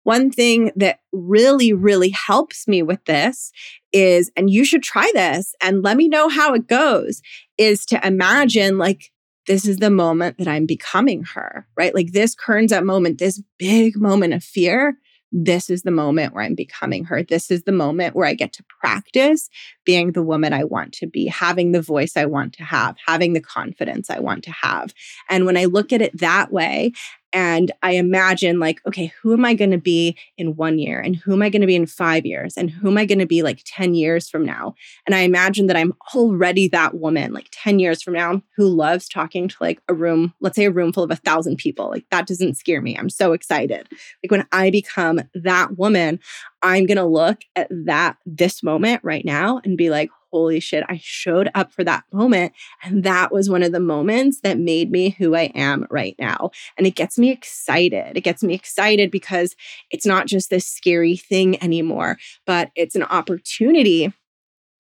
One 0.05 0.31
thing 0.31 0.71
that 0.77 1.01
really, 1.12 1.73
really 1.73 2.11
helps 2.11 2.69
me 2.69 2.81
with 2.83 3.05
this 3.07 3.51
is, 3.93 4.31
and 4.37 4.49
you 4.49 4.65
should 4.65 4.85
try 4.85 5.11
this 5.15 5.55
and 5.61 5.83
let 5.83 5.97
me 5.97 6.09
know 6.09 6.29
how 6.29 6.55
it 6.55 6.69
goes, 6.69 7.23
is 7.59 7.85
to 7.87 8.07
imagine 8.07 8.79
like, 8.79 9.11
this 9.49 9.67
is 9.67 9.79
the 9.79 9.91
moment 9.91 10.39
that 10.39 10.49
I'm 10.49 10.67
becoming 10.67 11.25
her, 11.35 11.67
right? 11.77 11.95
Like 11.95 12.12
this 12.12 12.35
Curtains 12.35 12.73
Up 12.73 12.85
moment, 12.85 13.19
this 13.19 13.43
big 13.59 13.97
moment 13.97 14.35
of 14.35 14.45
fear 14.45 14.97
this 15.33 15.69
is 15.69 15.83
the 15.83 15.91
moment 15.91 16.35
where 16.35 16.45
I'm 16.45 16.55
becoming 16.55 17.05
her. 17.05 17.23
This 17.23 17.51
is 17.51 17.65
the 17.65 17.73
moment 17.73 18.15
where 18.15 18.27
I 18.27 18.35
get 18.35 18.53
to 18.55 18.65
practice 18.81 19.49
being 19.85 20.12
the 20.12 20.23
woman 20.23 20.53
I 20.53 20.65
want 20.65 20.93
to 20.95 21.07
be, 21.07 21.27
having 21.27 21.73
the 21.73 21.83
voice 21.83 22.17
I 22.17 22.27
want 22.27 22.53
to 22.55 22.65
have, 22.65 22.97
having 23.07 23.33
the 23.33 23.41
confidence 23.41 24.09
I 24.11 24.21
want 24.21 24.45
to 24.45 24.53
have. 24.53 24.93
And 25.29 25.45
when 25.45 25.57
I 25.57 25.65
look 25.65 25.93
at 25.93 26.03
it 26.03 26.17
that 26.19 26.53
way 26.53 26.93
and 27.33 27.73
I 27.83 27.93
imagine, 27.93 28.59
like, 28.59 28.81
okay, 28.87 29.12
who 29.21 29.33
am 29.33 29.45
I 29.45 29.55
going 29.55 29.73
to 29.73 29.79
be 29.79 30.17
in 30.39 30.57
one 30.57 30.79
year? 30.79 31.01
And 31.01 31.17
who 31.17 31.33
am 31.33 31.43
I 31.43 31.51
going 31.51 31.61
to 31.61 31.67
be 31.67 31.75
in 31.75 31.87
five 31.87 32.25
years? 32.25 32.57
And 32.57 32.71
who 32.71 32.89
am 32.89 32.97
I 32.97 33.05
going 33.05 33.19
to 33.19 33.27
be 33.27 33.43
like 33.43 33.62
10 33.67 33.95
years 33.95 34.29
from 34.29 34.45
now? 34.45 34.75
And 35.07 35.15
I 35.15 35.21
imagine 35.21 35.67
that 35.67 35.77
I'm 35.77 35.93
already 36.15 36.69
that 36.69 36.95
woman, 36.95 37.33
like 37.33 37.49
10 37.51 37.79
years 37.79 38.03
from 38.03 38.15
now, 38.15 38.43
who 38.57 38.69
loves 38.69 39.09
talking 39.09 39.49
to 39.49 39.57
like 39.61 39.83
a 39.89 39.95
room, 39.95 40.35
let's 40.41 40.57
say 40.57 40.65
a 40.65 40.71
room 40.71 40.93
full 40.93 41.05
of 41.05 41.11
a 41.11 41.17
thousand 41.17 41.57
people. 41.57 41.89
Like, 41.91 42.07
that 42.11 42.27
doesn't 42.27 42.57
scare 42.57 42.81
me. 42.81 42.97
I'm 42.97 43.11
so 43.11 43.33
excited. 43.33 43.89
Like, 44.23 44.31
when 44.31 44.47
I 44.53 44.71
become 44.71 45.21
that 45.35 45.77
woman, 45.77 46.21
I'm 46.62 46.87
going 46.87 46.97
to 46.97 47.05
look 47.05 47.43
at 47.55 47.69
that, 47.71 48.17
this 48.25 48.62
moment 48.62 49.01
right 49.03 49.25
now 49.25 49.61
and 49.65 49.77
be 49.77 49.91
like, 49.91 50.11
holy 50.33 50.61
shit, 50.61 50.85
I 50.89 51.01
showed 51.03 51.51
up 51.55 51.73
for 51.73 51.85
that 51.85 52.05
moment. 52.12 52.53
And 52.83 53.05
that 53.05 53.33
was 53.33 53.49
one 53.51 53.62
of 53.62 53.73
the 53.73 53.81
moments 53.81 54.41
that 54.43 54.59
made 54.59 54.91
me 54.91 55.11
who 55.11 55.35
I 55.35 55.53
am 55.55 55.87
right 55.91 56.17
now. 56.19 56.51
And 56.77 56.87
it 56.87 56.95
gets 56.95 57.19
me 57.19 57.31
excited. 57.31 58.17
It 58.17 58.23
gets 58.23 58.43
me 58.43 58.55
excited 58.55 59.11
because 59.11 59.55
it's 59.91 60.07
not 60.07 60.27
just 60.27 60.51
this 60.51 60.67
scary 60.67 61.17
thing 61.17 61.62
anymore, 61.62 62.19
but 62.47 62.71
it's 62.75 62.95
an 62.95 63.05
opportunity 63.05 64.12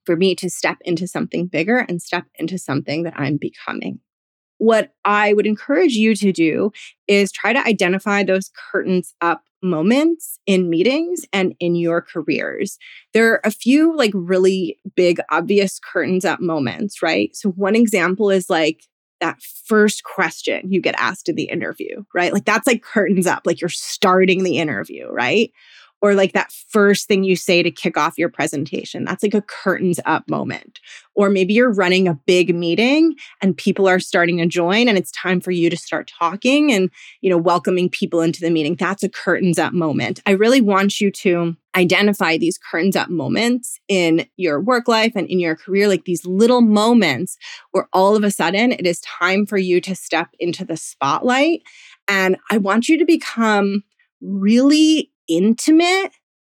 for 0.04 0.16
me 0.16 0.34
to 0.36 0.48
step 0.48 0.78
into 0.82 1.06
something 1.06 1.46
bigger 1.46 1.78
and 1.78 2.00
step 2.00 2.24
into 2.36 2.58
something 2.58 3.02
that 3.02 3.14
I'm 3.16 3.36
becoming 3.36 4.00
what 4.58 4.94
I 5.04 5.32
would 5.32 5.46
encourage 5.46 5.92
you 5.92 6.14
to 6.16 6.32
do 6.32 6.72
is 7.06 7.32
try 7.32 7.52
to 7.52 7.66
identify 7.66 8.22
those 8.22 8.50
curtains 8.70 9.14
up 9.20 9.42
moments 9.62 10.38
in 10.46 10.70
meetings 10.70 11.24
and 11.32 11.54
in 11.60 11.74
your 11.74 12.00
careers. 12.02 12.78
There 13.12 13.32
are 13.32 13.40
a 13.44 13.50
few 13.50 13.96
like 13.96 14.12
really 14.14 14.78
big, 14.94 15.20
obvious 15.30 15.78
curtains 15.78 16.24
up 16.24 16.40
moments, 16.40 17.02
right? 17.02 17.34
So, 17.34 17.50
one 17.50 17.76
example 17.76 18.30
is 18.30 18.50
like 18.50 18.82
that 19.20 19.40
first 19.64 20.04
question 20.04 20.70
you 20.70 20.80
get 20.80 20.94
asked 20.98 21.28
in 21.28 21.36
the 21.36 21.44
interview, 21.44 22.04
right? 22.14 22.32
Like 22.32 22.44
that's 22.44 22.66
like 22.66 22.82
curtains 22.82 23.26
up, 23.26 23.42
like 23.44 23.60
you're 23.60 23.68
starting 23.68 24.44
the 24.44 24.58
interview, 24.58 25.08
right? 25.10 25.50
Or 26.02 26.14
like 26.14 26.32
that 26.32 26.52
first 26.68 27.08
thing 27.08 27.24
you 27.24 27.36
say 27.36 27.62
to 27.62 27.70
kick 27.70 27.96
off 27.96 28.18
your 28.18 28.28
presentation. 28.28 29.04
That's 29.04 29.22
like 29.22 29.34
a 29.34 29.42
curtains 29.42 29.98
up 30.04 30.28
moment. 30.28 30.78
Or 31.14 31.30
maybe 31.30 31.54
you're 31.54 31.72
running 31.72 32.06
a 32.06 32.14
big 32.26 32.54
meeting 32.54 33.14
and 33.40 33.56
people 33.56 33.88
are 33.88 33.98
starting 33.98 34.36
to 34.38 34.46
join 34.46 34.88
and 34.88 34.98
it's 34.98 35.10
time 35.10 35.40
for 35.40 35.50
you 35.50 35.70
to 35.70 35.76
start 35.76 36.12
talking 36.18 36.70
and, 36.70 36.90
you 37.22 37.30
know, 37.30 37.38
welcoming 37.38 37.88
people 37.88 38.20
into 38.20 38.40
the 38.40 38.50
meeting. 38.50 38.76
That's 38.76 39.02
a 39.02 39.08
curtains 39.08 39.58
up 39.58 39.72
moment. 39.72 40.20
I 40.26 40.32
really 40.32 40.60
want 40.60 41.00
you 41.00 41.10
to 41.10 41.56
identify 41.74 42.36
these 42.36 42.58
curtains 42.58 42.96
up 42.96 43.08
moments 43.08 43.78
in 43.88 44.26
your 44.36 44.60
work 44.60 44.88
life 44.88 45.12
and 45.14 45.28
in 45.28 45.38
your 45.40 45.56
career, 45.56 45.88
like 45.88 46.04
these 46.04 46.24
little 46.26 46.62
moments 46.62 47.36
where 47.70 47.88
all 47.92 48.16
of 48.16 48.24
a 48.24 48.30
sudden 48.30 48.72
it 48.72 48.86
is 48.86 49.00
time 49.00 49.46
for 49.46 49.58
you 49.58 49.80
to 49.82 49.94
step 49.94 50.28
into 50.38 50.64
the 50.64 50.76
spotlight. 50.76 51.62
And 52.08 52.36
I 52.50 52.58
want 52.58 52.88
you 52.88 52.98
to 52.98 53.04
become 53.04 53.82
really 54.20 55.10
intimate 55.28 56.12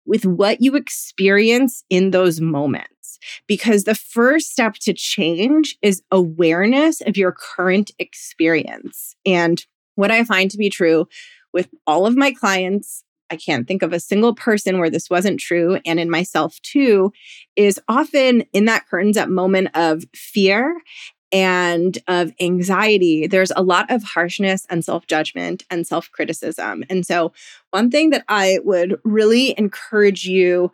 with 0.05 0.25
what 0.25 0.61
you 0.61 0.75
experience 0.75 1.83
in 1.89 2.11
those 2.11 2.41
moments. 2.41 3.19
Because 3.47 3.83
the 3.83 3.95
first 3.95 4.51
step 4.51 4.75
to 4.81 4.93
change 4.93 5.77
is 5.81 6.01
awareness 6.09 7.01
of 7.01 7.17
your 7.17 7.33
current 7.33 7.91
experience. 7.99 9.15
And 9.25 9.63
what 9.95 10.09
I 10.09 10.23
find 10.23 10.49
to 10.51 10.57
be 10.57 10.69
true 10.69 11.07
with 11.53 11.69
all 11.85 12.05
of 12.05 12.15
my 12.15 12.31
clients, 12.31 13.03
I 13.29 13.35
can't 13.35 13.67
think 13.67 13.81
of 13.83 13.93
a 13.93 13.99
single 13.99 14.33
person 14.33 14.79
where 14.79 14.89
this 14.89 15.09
wasn't 15.09 15.39
true, 15.39 15.79
and 15.85 15.99
in 15.99 16.09
myself 16.09 16.59
too, 16.61 17.11
is 17.55 17.79
often 17.87 18.43
in 18.53 18.65
that 18.65 18.87
curtains 18.87 19.17
up 19.17 19.29
moment 19.29 19.69
of 19.75 20.05
fear 20.15 20.81
and 21.31 21.97
of 22.07 22.31
anxiety, 22.39 23.27
there's 23.27 23.51
a 23.55 23.61
lot 23.61 23.89
of 23.91 24.03
harshness 24.03 24.65
and 24.69 24.83
self 24.83 25.07
judgment 25.07 25.63
and 25.69 25.85
self 25.85 26.11
criticism. 26.11 26.83
And 26.89 27.05
so, 27.05 27.33
one 27.71 27.91
thing 27.91 28.09
that 28.11 28.25
I 28.27 28.59
would 28.63 28.99
really 29.03 29.57
encourage 29.57 30.25
you 30.25 30.71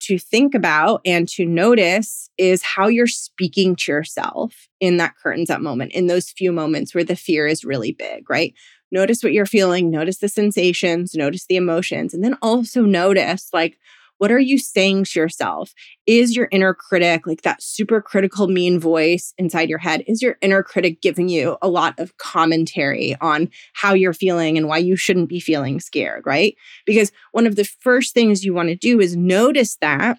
to 0.00 0.18
think 0.18 0.54
about 0.54 1.00
and 1.06 1.26
to 1.30 1.46
notice 1.46 2.28
is 2.36 2.62
how 2.62 2.88
you're 2.88 3.06
speaking 3.06 3.74
to 3.74 3.92
yourself 3.92 4.68
in 4.80 4.98
that 4.98 5.16
curtains 5.16 5.48
up 5.48 5.60
moment, 5.60 5.92
in 5.92 6.06
those 6.06 6.30
few 6.30 6.52
moments 6.52 6.94
where 6.94 7.04
the 7.04 7.16
fear 7.16 7.46
is 7.46 7.64
really 7.64 7.92
big, 7.92 8.28
right? 8.28 8.52
Notice 8.92 9.22
what 9.22 9.32
you're 9.32 9.46
feeling, 9.46 9.90
notice 9.90 10.18
the 10.18 10.28
sensations, 10.28 11.14
notice 11.14 11.46
the 11.46 11.56
emotions, 11.56 12.12
and 12.12 12.22
then 12.22 12.36
also 12.42 12.82
notice 12.82 13.48
like, 13.52 13.78
what 14.18 14.30
are 14.30 14.38
you 14.38 14.58
saying 14.58 15.04
to 15.04 15.20
yourself? 15.20 15.72
Is 16.06 16.36
your 16.36 16.48
inner 16.50 16.74
critic, 16.74 17.26
like 17.26 17.42
that 17.42 17.62
super 17.62 18.00
critical, 18.00 18.48
mean 18.48 18.78
voice 18.78 19.34
inside 19.38 19.68
your 19.68 19.78
head, 19.78 20.04
is 20.06 20.22
your 20.22 20.36
inner 20.40 20.62
critic 20.62 21.00
giving 21.00 21.28
you 21.28 21.56
a 21.62 21.68
lot 21.68 21.98
of 21.98 22.16
commentary 22.16 23.16
on 23.20 23.50
how 23.72 23.94
you're 23.94 24.12
feeling 24.12 24.56
and 24.56 24.68
why 24.68 24.78
you 24.78 24.96
shouldn't 24.96 25.28
be 25.28 25.40
feeling 25.40 25.80
scared, 25.80 26.22
right? 26.24 26.54
Because 26.86 27.12
one 27.32 27.46
of 27.46 27.56
the 27.56 27.64
first 27.64 28.14
things 28.14 28.44
you 28.44 28.54
want 28.54 28.68
to 28.68 28.76
do 28.76 29.00
is 29.00 29.16
notice 29.16 29.76
that 29.80 30.18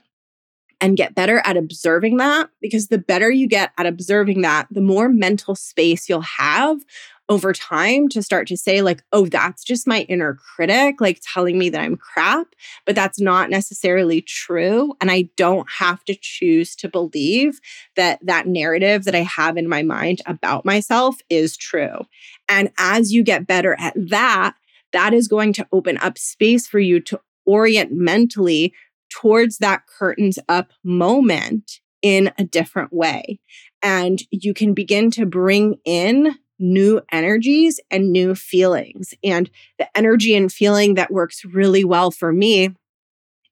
and 0.81 0.97
get 0.97 1.15
better 1.15 1.41
at 1.45 1.57
observing 1.57 2.17
that 2.17 2.49
because 2.61 2.87
the 2.87 2.97
better 2.97 3.31
you 3.31 3.47
get 3.47 3.71
at 3.77 3.85
observing 3.85 4.41
that, 4.41 4.67
the 4.69 4.81
more 4.81 5.09
mental 5.09 5.55
space 5.55 6.09
you'll 6.09 6.21
have 6.21 6.79
over 7.27 7.53
time 7.53 8.07
to 8.09 8.21
start 8.21 8.47
to 8.47 8.57
say, 8.57 8.81
like, 8.81 9.03
oh, 9.11 9.25
that's 9.25 9.63
just 9.63 9.87
my 9.87 10.01
inner 10.01 10.35
critic, 10.35 11.01
like 11.01 11.21
telling 11.23 11.57
me 11.57 11.69
that 11.69 11.81
I'm 11.81 11.97
crap, 11.97 12.47
but 12.85 12.95
that's 12.95 13.19
not 13.19 13.49
necessarily 13.49 14.21
true. 14.21 14.93
And 15.01 15.09
I 15.09 15.29
don't 15.35 15.67
have 15.79 16.03
to 16.05 16.15
choose 16.19 16.75
to 16.77 16.89
believe 16.89 17.59
that 17.95 18.19
that 18.23 18.47
narrative 18.47 19.05
that 19.05 19.15
I 19.15 19.23
have 19.23 19.57
in 19.57 19.67
my 19.67 19.81
mind 19.81 20.21
about 20.25 20.65
myself 20.65 21.17
is 21.29 21.57
true. 21.57 22.05
And 22.47 22.71
as 22.77 23.11
you 23.11 23.23
get 23.23 23.47
better 23.47 23.75
at 23.79 23.93
that, 23.95 24.55
that 24.93 25.13
is 25.13 25.27
going 25.27 25.53
to 25.53 25.67
open 25.71 25.97
up 25.97 26.17
space 26.17 26.67
for 26.67 26.79
you 26.79 26.99
to 27.01 27.19
orient 27.45 27.91
mentally 27.91 28.73
towards 29.09 29.57
that 29.59 29.83
curtains 29.87 30.37
up 30.47 30.71
moment 30.83 31.79
in 32.01 32.31
a 32.37 32.43
different 32.43 32.93
way. 32.93 33.39
And 33.81 34.21
you 34.31 34.53
can 34.53 34.73
begin 34.73 35.11
to 35.11 35.25
bring 35.25 35.79
in 35.85 36.35
new 36.59 37.01
energies 37.11 37.79
and 37.91 38.11
new 38.11 38.35
feelings. 38.35 39.13
And 39.23 39.49
the 39.77 39.87
energy 39.97 40.35
and 40.35 40.51
feeling 40.51 40.95
that 40.95 41.11
works 41.11 41.43
really 41.45 41.83
well 41.83 42.11
for 42.11 42.31
me 42.31 42.69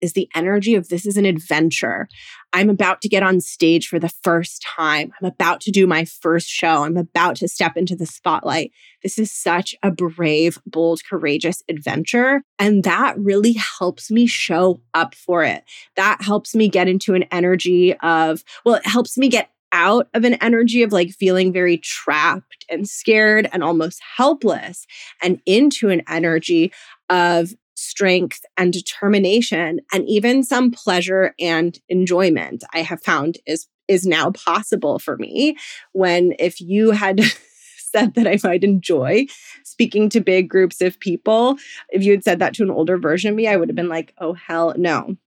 is 0.03 0.13
the 0.13 0.29
energy 0.35 0.75
of 0.75 0.89
this 0.89 1.05
is 1.05 1.15
an 1.15 1.25
adventure. 1.25 2.09
I'm 2.51 2.69
about 2.69 3.01
to 3.01 3.09
get 3.09 3.23
on 3.23 3.39
stage 3.39 3.87
for 3.87 3.99
the 3.99 4.11
first 4.21 4.61
time. 4.61 5.11
I'm 5.19 5.27
about 5.27 5.61
to 5.61 5.71
do 5.71 5.87
my 5.87 6.03
first 6.03 6.49
show. 6.49 6.83
I'm 6.83 6.97
about 6.97 7.37
to 7.37 7.47
step 7.47 7.77
into 7.77 7.95
the 7.95 8.05
spotlight. 8.05 8.71
This 9.01 9.17
is 9.17 9.31
such 9.31 9.73
a 9.81 9.89
brave, 9.89 10.59
bold, 10.65 10.99
courageous 11.09 11.63
adventure. 11.69 12.43
And 12.59 12.83
that 12.83 13.17
really 13.17 13.53
helps 13.53 14.11
me 14.11 14.27
show 14.27 14.81
up 14.93 15.15
for 15.15 15.43
it. 15.43 15.63
That 15.95 16.21
helps 16.21 16.53
me 16.53 16.67
get 16.67 16.89
into 16.89 17.15
an 17.15 17.23
energy 17.31 17.95
of, 17.99 18.43
well, 18.65 18.75
it 18.75 18.85
helps 18.85 19.17
me 19.17 19.29
get 19.29 19.51
out 19.73 20.07
of 20.13 20.23
an 20.23 20.35
energy 20.35 20.83
of 20.83 20.93
like 20.93 21.11
feeling 21.11 21.51
very 21.51 21.77
trapped 21.77 22.63
and 22.69 22.87
scared 22.87 23.49
and 23.51 23.63
almost 23.63 23.99
helpless 24.15 24.85
and 25.21 25.41
into 25.45 25.89
an 25.89 26.01
energy 26.07 26.71
of 27.09 27.53
strength 27.75 28.45
and 28.55 28.71
determination 28.71 29.79
and 29.91 30.07
even 30.07 30.43
some 30.43 30.71
pleasure 30.71 31.33
and 31.39 31.79
enjoyment 31.89 32.63
i 32.73 32.81
have 32.81 33.01
found 33.03 33.39
is 33.47 33.67
is 33.87 34.05
now 34.05 34.31
possible 34.31 34.99
for 34.99 35.17
me 35.17 35.57
when 35.91 36.33
if 36.39 36.61
you 36.61 36.91
had 36.91 37.19
said 37.77 38.13
that 38.13 38.27
i 38.27 38.37
might 38.43 38.63
enjoy 38.63 39.25
speaking 39.63 40.07
to 40.07 40.21
big 40.21 40.47
groups 40.47 40.81
of 40.81 40.99
people 40.99 41.57
if 41.89 42.03
you 42.03 42.11
had 42.11 42.23
said 42.23 42.39
that 42.39 42.53
to 42.53 42.63
an 42.63 42.69
older 42.69 42.97
version 42.97 43.31
of 43.31 43.35
me 43.35 43.47
i 43.47 43.55
would 43.55 43.69
have 43.69 43.75
been 43.75 43.89
like 43.89 44.13
oh 44.19 44.33
hell 44.33 44.73
no 44.77 45.17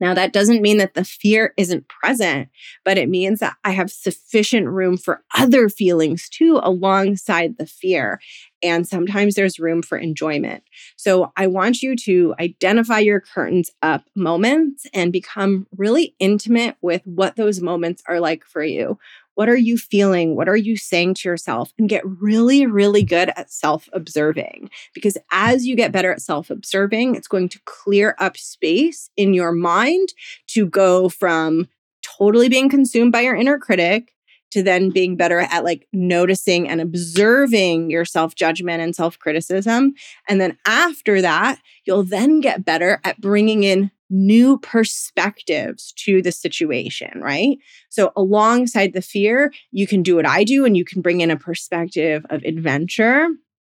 now, 0.00 0.12
that 0.14 0.32
doesn't 0.32 0.62
mean 0.62 0.78
that 0.78 0.94
the 0.94 1.04
fear 1.04 1.54
isn't 1.56 1.88
present, 1.88 2.48
but 2.84 2.98
it 2.98 3.08
means 3.08 3.38
that 3.40 3.56
I 3.64 3.70
have 3.70 3.90
sufficient 3.90 4.66
room 4.68 4.96
for 4.96 5.22
other 5.36 5.68
feelings 5.68 6.28
too 6.28 6.60
alongside 6.62 7.58
the 7.58 7.66
fear. 7.66 8.20
And 8.64 8.88
sometimes 8.88 9.34
there's 9.34 9.60
room 9.60 9.82
for 9.82 9.98
enjoyment. 9.98 10.64
So 10.96 11.32
I 11.36 11.46
want 11.46 11.82
you 11.82 11.94
to 11.96 12.34
identify 12.40 12.98
your 12.98 13.20
curtains 13.20 13.70
up 13.82 14.04
moments 14.16 14.86
and 14.94 15.12
become 15.12 15.66
really 15.76 16.16
intimate 16.18 16.76
with 16.80 17.02
what 17.04 17.36
those 17.36 17.60
moments 17.60 18.02
are 18.08 18.20
like 18.20 18.44
for 18.46 18.64
you. 18.64 18.98
What 19.34 19.48
are 19.48 19.56
you 19.56 19.76
feeling? 19.76 20.34
What 20.34 20.48
are 20.48 20.56
you 20.56 20.76
saying 20.76 21.14
to 21.14 21.28
yourself? 21.28 21.72
And 21.78 21.88
get 21.88 22.06
really, 22.06 22.66
really 22.66 23.02
good 23.02 23.30
at 23.36 23.50
self 23.50 23.88
observing. 23.92 24.70
Because 24.94 25.18
as 25.30 25.66
you 25.66 25.76
get 25.76 25.92
better 25.92 26.12
at 26.12 26.22
self 26.22 26.48
observing, 26.48 27.16
it's 27.16 27.28
going 27.28 27.50
to 27.50 27.60
clear 27.66 28.16
up 28.18 28.36
space 28.38 29.10
in 29.16 29.34
your 29.34 29.52
mind 29.52 30.10
to 30.48 30.66
go 30.66 31.08
from 31.10 31.68
totally 32.02 32.48
being 32.48 32.68
consumed 32.68 33.12
by 33.12 33.22
your 33.22 33.34
inner 33.34 33.58
critic 33.58 34.13
to 34.54 34.62
then 34.62 34.90
being 34.90 35.16
better 35.16 35.40
at 35.40 35.64
like 35.64 35.88
noticing 35.92 36.68
and 36.68 36.80
observing 36.80 37.90
your 37.90 38.04
self 38.04 38.36
judgment 38.36 38.80
and 38.80 38.94
self 38.94 39.18
criticism. 39.18 39.94
And 40.28 40.40
then 40.40 40.56
after 40.64 41.20
that, 41.20 41.58
you'll 41.84 42.04
then 42.04 42.40
get 42.40 42.64
better 42.64 43.00
at 43.02 43.20
bringing 43.20 43.64
in 43.64 43.90
new 44.10 44.58
perspectives 44.58 45.92
to 45.96 46.22
the 46.22 46.30
situation, 46.30 47.20
right? 47.20 47.58
So, 47.88 48.12
alongside 48.14 48.92
the 48.92 49.02
fear, 49.02 49.52
you 49.72 49.88
can 49.88 50.04
do 50.04 50.14
what 50.14 50.26
I 50.26 50.44
do 50.44 50.64
and 50.64 50.76
you 50.76 50.84
can 50.84 51.02
bring 51.02 51.20
in 51.20 51.32
a 51.32 51.36
perspective 51.36 52.24
of 52.30 52.44
adventure 52.44 53.26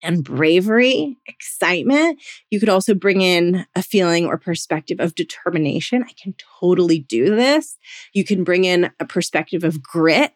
and 0.04 0.24
bravery, 0.24 1.18
excitement. 1.28 2.20
You 2.50 2.60
could 2.60 2.70
also 2.70 2.94
bring 2.94 3.22
in 3.22 3.66
a 3.76 3.84
feeling 3.84 4.26
or 4.26 4.38
perspective 4.38 5.00
of 5.00 5.16
determination. 5.16 6.04
I 6.04 6.14
can 6.22 6.34
totally 6.60 7.00
do 7.00 7.36
this. 7.36 7.78
You 8.14 8.24
can 8.24 8.44
bring 8.44 8.66
in 8.66 8.92
a 9.00 9.06
perspective 9.06 9.64
of 9.64 9.82
grit. 9.82 10.34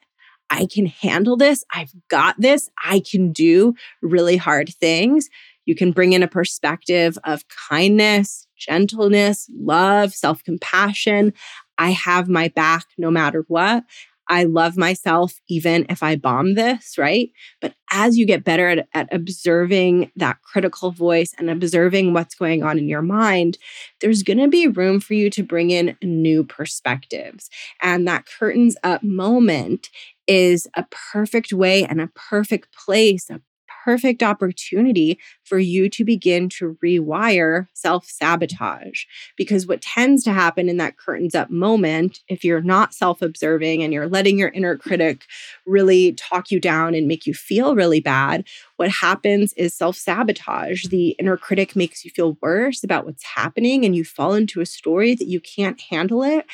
I 0.49 0.67
can 0.67 0.86
handle 0.86 1.38
this. 1.38 1.63
I've 1.73 1.91
got 2.10 2.36
this. 2.39 2.69
I 2.84 3.01
can 3.10 3.31
do 3.31 3.75
really 4.01 4.38
hard 4.38 4.69
things. 4.69 5.29
You 5.65 5.75
can 5.75 5.91
bring 5.91 6.13
in 6.13 6.23
a 6.23 6.27
perspective 6.27 7.17
of 7.23 7.43
kindness, 7.47 8.47
gentleness, 8.55 9.49
love, 9.58 10.13
self 10.13 10.43
compassion. 10.43 11.34
I 11.77 11.91
have 11.91 12.29
my 12.29 12.49
back 12.49 12.86
no 12.97 13.12
matter 13.12 13.43
what. 13.47 13.84
I 14.27 14.45
love 14.45 14.75
myself 14.75 15.39
even 15.47 15.86
if 15.89 16.01
I 16.01 16.15
bomb 16.15 16.55
this, 16.55 16.97
right? 16.97 17.29
But 17.62 17.75
as 17.91 18.17
you 18.17 18.25
get 18.25 18.43
better 18.43 18.69
at, 18.69 18.88
at, 18.93 19.13
observing 19.13 20.12
that 20.15 20.41
critical 20.41 20.91
voice 20.91 21.34
and 21.38 21.49
observing 21.49 22.13
what's 22.13 22.34
going 22.36 22.63
on 22.63 22.79
in 22.79 22.88
your 22.88 23.03
mind, 23.03 23.58
there's 24.01 24.23
going 24.23 24.39
to 24.39 24.47
be 24.47 24.67
room 24.67 24.99
for 24.99 25.13
you 25.13 25.29
to 25.29 25.43
bring 25.43 25.69
in 25.69 25.95
new 26.01 26.43
perspectives. 26.43 27.49
And 27.81 28.08
that 28.08 28.25
curtains 28.25 28.75
up 28.84 29.03
moment 29.03 29.89
is 30.27 30.67
a 30.75 30.85
perfect 30.91 31.53
way 31.53 31.83
and 31.83 32.01
a 32.01 32.07
perfect 32.15 32.75
place, 32.75 33.29
a 33.29 33.41
perfect 33.85 34.23
opportunity 34.23 35.19
for 35.43 35.59
you 35.59 35.88
to 35.88 36.03
begin 36.03 36.49
to 36.49 36.75
rewire 36.83 37.67
self 37.73 38.05
sabotage. 38.05 39.03
Because 39.38 39.67
what 39.67 39.81
tends 39.81 40.23
to 40.23 40.31
happen 40.31 40.67
in 40.67 40.77
that 40.77 40.97
curtains 40.97 41.35
up 41.35 41.51
moment, 41.51 42.21
if 42.27 42.43
you're 42.43 42.61
not 42.61 42.95
self 42.95 43.21
observing 43.21 43.83
and 43.83 43.93
you're 43.93 44.09
letting 44.09 44.39
your 44.39 44.49
inner 44.49 44.75
critic 44.75 45.25
really 45.67 46.13
talk 46.13 46.49
you 46.49 46.59
down 46.59 46.95
and 46.95 47.07
make 47.07 47.27
you 47.27 47.33
feel 47.33 47.75
really 47.75 47.99
bad, 47.99 48.43
what 48.77 48.89
happens 48.89 49.53
is 49.53 49.75
self 49.75 49.95
sabotage. 49.95 50.85
The 50.85 51.09
inner 51.19 51.38
critic 51.38 51.75
makes 51.75 52.03
you 52.03 52.09
feel 52.11 52.38
worse 52.41 52.83
about 52.83 53.05
what's 53.05 53.23
happening 53.23 53.85
and 53.85 53.95
you 53.95 54.03
fall 54.03 54.33
into 54.33 54.61
a 54.61 54.65
story 54.65 55.13
that 55.13 55.27
you 55.27 55.39
can't 55.39 55.79
handle 55.79 56.23
it. 56.23 56.45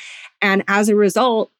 And 0.42 0.62
as 0.68 0.90
a 0.90 0.96
result, 0.96 1.50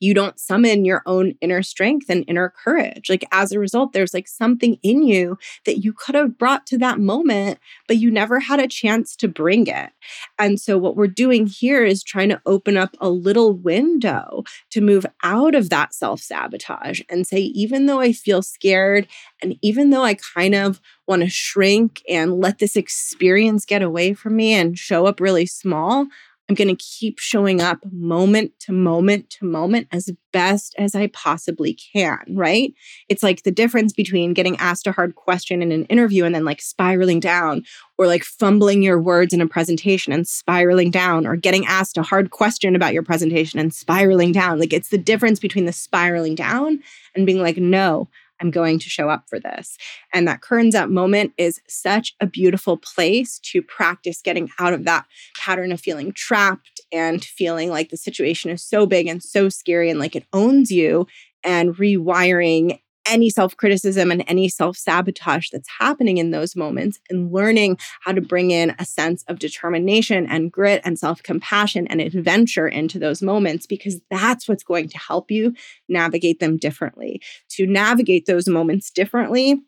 you 0.00 0.14
don't 0.14 0.38
summon 0.38 0.84
your 0.84 1.02
own 1.06 1.34
inner 1.40 1.62
strength 1.62 2.06
and 2.08 2.24
inner 2.28 2.52
courage. 2.64 3.08
Like 3.08 3.26
as 3.32 3.52
a 3.52 3.58
result, 3.58 3.92
there's 3.92 4.14
like 4.14 4.28
something 4.28 4.78
in 4.82 5.02
you 5.02 5.38
that 5.64 5.78
you 5.78 5.92
could 5.92 6.14
have 6.14 6.38
brought 6.38 6.66
to 6.66 6.78
that 6.78 6.98
moment, 6.98 7.58
but 7.88 7.98
you 7.98 8.10
never 8.10 8.40
had 8.40 8.60
a 8.60 8.68
chance 8.68 9.16
to 9.16 9.28
bring 9.28 9.66
it. 9.66 9.90
And 10.38 10.60
so, 10.60 10.78
what 10.78 10.96
we're 10.96 11.06
doing 11.06 11.46
here 11.46 11.84
is 11.84 12.02
trying 12.02 12.28
to 12.30 12.40
open 12.46 12.76
up 12.76 12.96
a 13.00 13.08
little 13.08 13.52
window 13.52 14.44
to 14.70 14.80
move 14.80 15.06
out 15.22 15.54
of 15.54 15.70
that 15.70 15.94
self 15.94 16.20
sabotage 16.20 17.00
and 17.08 17.26
say, 17.26 17.38
even 17.38 17.86
though 17.86 18.00
I 18.00 18.12
feel 18.12 18.42
scared, 18.42 19.08
and 19.42 19.56
even 19.62 19.90
though 19.90 20.04
I 20.04 20.14
kind 20.14 20.54
of 20.54 20.80
want 21.06 21.22
to 21.22 21.28
shrink 21.28 22.02
and 22.08 22.40
let 22.40 22.58
this 22.58 22.76
experience 22.76 23.64
get 23.64 23.82
away 23.82 24.14
from 24.14 24.36
me 24.36 24.52
and 24.52 24.78
show 24.78 25.06
up 25.06 25.20
really 25.20 25.46
small, 25.46 26.06
I'm 26.48 26.54
going 26.54 26.68
to 26.68 26.76
keep 26.76 27.18
showing 27.18 27.60
up 27.60 27.80
moment 27.90 28.52
to 28.60 28.72
moment 28.72 29.30
to 29.30 29.44
moment 29.44 29.88
as 29.90 30.12
best 30.32 30.74
as 30.78 30.94
I 30.94 31.08
possibly 31.08 31.74
can, 31.74 32.20
right? 32.30 32.72
It's 33.08 33.22
like 33.22 33.42
the 33.42 33.50
difference 33.50 33.92
between 33.92 34.32
getting 34.32 34.56
asked 34.58 34.86
a 34.86 34.92
hard 34.92 35.16
question 35.16 35.60
in 35.60 35.72
an 35.72 35.86
interview 35.86 36.24
and 36.24 36.34
then 36.34 36.44
like 36.44 36.60
spiraling 36.60 37.18
down, 37.18 37.64
or 37.98 38.06
like 38.06 38.22
fumbling 38.22 38.82
your 38.82 39.00
words 39.00 39.34
in 39.34 39.40
a 39.40 39.48
presentation 39.48 40.12
and 40.12 40.28
spiraling 40.28 40.90
down, 40.90 41.26
or 41.26 41.34
getting 41.34 41.66
asked 41.66 41.98
a 41.98 42.02
hard 42.02 42.30
question 42.30 42.76
about 42.76 42.92
your 42.92 43.02
presentation 43.02 43.58
and 43.58 43.74
spiraling 43.74 44.30
down. 44.30 44.60
Like 44.60 44.72
it's 44.72 44.90
the 44.90 44.98
difference 44.98 45.40
between 45.40 45.64
the 45.64 45.72
spiraling 45.72 46.36
down 46.36 46.80
and 47.16 47.26
being 47.26 47.42
like, 47.42 47.56
no, 47.56 48.08
I'm 48.40 48.50
going 48.50 48.78
to 48.78 48.88
show 48.88 49.08
up 49.08 49.24
for 49.28 49.40
this. 49.40 49.76
And 50.12 50.26
that 50.28 50.40
curtains 50.40 50.74
up 50.74 50.88
moment 50.88 51.32
is 51.38 51.60
such 51.68 52.14
a 52.20 52.26
beautiful 52.26 52.76
place 52.76 53.38
to 53.44 53.62
practice 53.62 54.20
getting 54.22 54.50
out 54.58 54.72
of 54.72 54.84
that 54.84 55.06
pattern 55.38 55.72
of 55.72 55.80
feeling 55.80 56.12
trapped 56.12 56.80
and 56.92 57.24
feeling 57.24 57.70
like 57.70 57.90
the 57.90 57.96
situation 57.96 58.50
is 58.50 58.62
so 58.62 58.86
big 58.86 59.06
and 59.06 59.22
so 59.22 59.48
scary 59.48 59.90
and 59.90 59.98
like 59.98 60.16
it 60.16 60.26
owns 60.32 60.70
you 60.70 61.06
and 61.44 61.76
rewiring 61.76 62.78
any 63.08 63.30
self 63.30 63.56
criticism 63.56 64.10
and 64.10 64.24
any 64.26 64.48
self 64.48 64.76
sabotage 64.76 65.50
that's 65.50 65.68
happening 65.78 66.18
in 66.18 66.30
those 66.30 66.56
moments 66.56 66.98
and 67.10 67.32
learning 67.32 67.78
how 68.00 68.12
to 68.12 68.20
bring 68.20 68.50
in 68.50 68.74
a 68.78 68.84
sense 68.84 69.24
of 69.28 69.38
determination 69.38 70.26
and 70.26 70.52
grit 70.52 70.80
and 70.84 70.98
self 70.98 71.22
compassion 71.22 71.86
and 71.88 72.00
adventure 72.00 72.68
into 72.68 72.98
those 72.98 73.22
moments 73.22 73.66
because 73.66 74.00
that's 74.10 74.48
what's 74.48 74.64
going 74.64 74.88
to 74.88 74.98
help 74.98 75.30
you 75.30 75.54
navigate 75.88 76.40
them 76.40 76.56
differently. 76.56 77.20
To 77.50 77.66
navigate 77.66 78.26
those 78.26 78.48
moments 78.48 78.90
differently, 78.90 79.60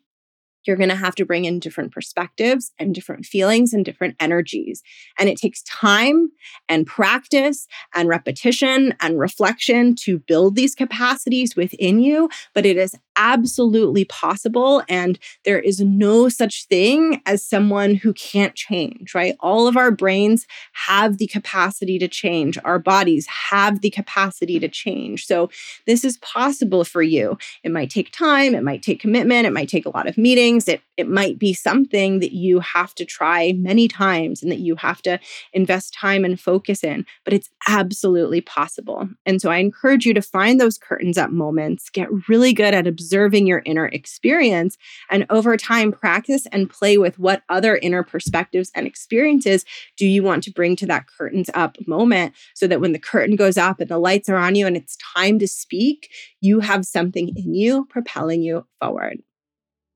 you're 0.65 0.75
going 0.75 0.89
to 0.89 0.95
have 0.95 1.15
to 1.15 1.25
bring 1.25 1.45
in 1.45 1.59
different 1.59 1.91
perspectives 1.91 2.71
and 2.77 2.93
different 2.93 3.25
feelings 3.25 3.73
and 3.73 3.85
different 3.85 4.15
energies. 4.19 4.81
And 5.17 5.29
it 5.29 5.37
takes 5.37 5.61
time 5.63 6.31
and 6.67 6.85
practice 6.85 7.67
and 7.95 8.09
repetition 8.09 8.93
and 9.01 9.19
reflection 9.19 9.95
to 9.95 10.19
build 10.19 10.55
these 10.55 10.75
capacities 10.75 11.55
within 11.55 11.99
you. 11.99 12.29
But 12.53 12.65
it 12.65 12.77
is 12.77 12.95
absolutely 13.15 14.05
possible. 14.05 14.81
And 14.87 15.19
there 15.43 15.59
is 15.59 15.81
no 15.81 16.29
such 16.29 16.65
thing 16.67 17.21
as 17.25 17.43
someone 17.43 17.95
who 17.95 18.13
can't 18.13 18.55
change, 18.55 19.13
right? 19.13 19.35
All 19.41 19.67
of 19.67 19.75
our 19.75 19.91
brains 19.91 20.47
have 20.87 21.17
the 21.17 21.27
capacity 21.27 21.99
to 21.99 22.07
change, 22.07 22.57
our 22.63 22.79
bodies 22.79 23.27
have 23.49 23.81
the 23.81 23.89
capacity 23.89 24.59
to 24.59 24.69
change. 24.69 25.25
So 25.25 25.49
this 25.85 26.05
is 26.05 26.17
possible 26.19 26.85
for 26.85 27.01
you. 27.01 27.37
It 27.63 27.71
might 27.71 27.89
take 27.89 28.11
time, 28.11 28.55
it 28.55 28.63
might 28.63 28.81
take 28.81 29.01
commitment, 29.01 29.45
it 29.45 29.53
might 29.53 29.69
take 29.69 29.85
a 29.85 29.95
lot 29.95 30.07
of 30.07 30.17
meetings 30.17 30.48
things. 30.49 30.67
It, 30.67 30.81
it 30.97 31.07
might 31.07 31.37
be 31.37 31.53
something 31.53 32.19
that 32.19 32.33
you 32.33 32.59
have 32.59 32.95
to 32.95 33.05
try 33.05 33.53
many 33.53 33.87
times 33.87 34.41
and 34.41 34.51
that 34.51 34.59
you 34.59 34.75
have 34.77 35.01
to 35.03 35.19
invest 35.53 35.93
time 35.93 36.25
and 36.25 36.39
focus 36.39 36.83
in, 36.83 37.05
but 37.23 37.33
it's 37.33 37.49
absolutely 37.67 38.41
possible. 38.41 39.07
And 39.25 39.39
so 39.41 39.51
I 39.51 39.57
encourage 39.57 40.05
you 40.05 40.13
to 40.15 40.21
find 40.21 40.59
those 40.59 40.77
curtains 40.77 41.17
up 41.17 41.29
moments, 41.29 41.89
get 41.89 42.09
really 42.27 42.51
good 42.51 42.73
at 42.73 42.87
observing 42.87 43.45
your 43.45 43.61
inner 43.65 43.85
experience, 43.85 44.75
and 45.11 45.25
over 45.29 45.55
time 45.55 45.91
practice 45.91 46.47
and 46.51 46.69
play 46.69 46.97
with 46.97 47.19
what 47.19 47.43
other 47.49 47.77
inner 47.77 48.03
perspectives 48.03 48.71
and 48.73 48.87
experiences 48.87 49.65
do 49.97 50.07
you 50.07 50.23
want 50.23 50.43
to 50.43 50.51
bring 50.51 50.75
to 50.77 50.87
that 50.87 51.05
curtains 51.07 51.49
up 51.53 51.77
moment 51.87 52.33
so 52.55 52.65
that 52.65 52.81
when 52.81 52.93
the 52.93 52.99
curtain 52.99 53.35
goes 53.35 53.57
up 53.57 53.79
and 53.79 53.89
the 53.89 53.99
lights 53.99 54.29
are 54.29 54.37
on 54.37 54.55
you 54.55 54.65
and 54.65 54.75
it's 54.75 54.97
time 55.15 55.37
to 55.37 55.47
speak, 55.47 56.09
you 56.41 56.59
have 56.59 56.85
something 56.85 57.29
in 57.35 57.53
you 57.53 57.85
propelling 57.85 58.41
you 58.41 58.65
forward. 58.81 59.19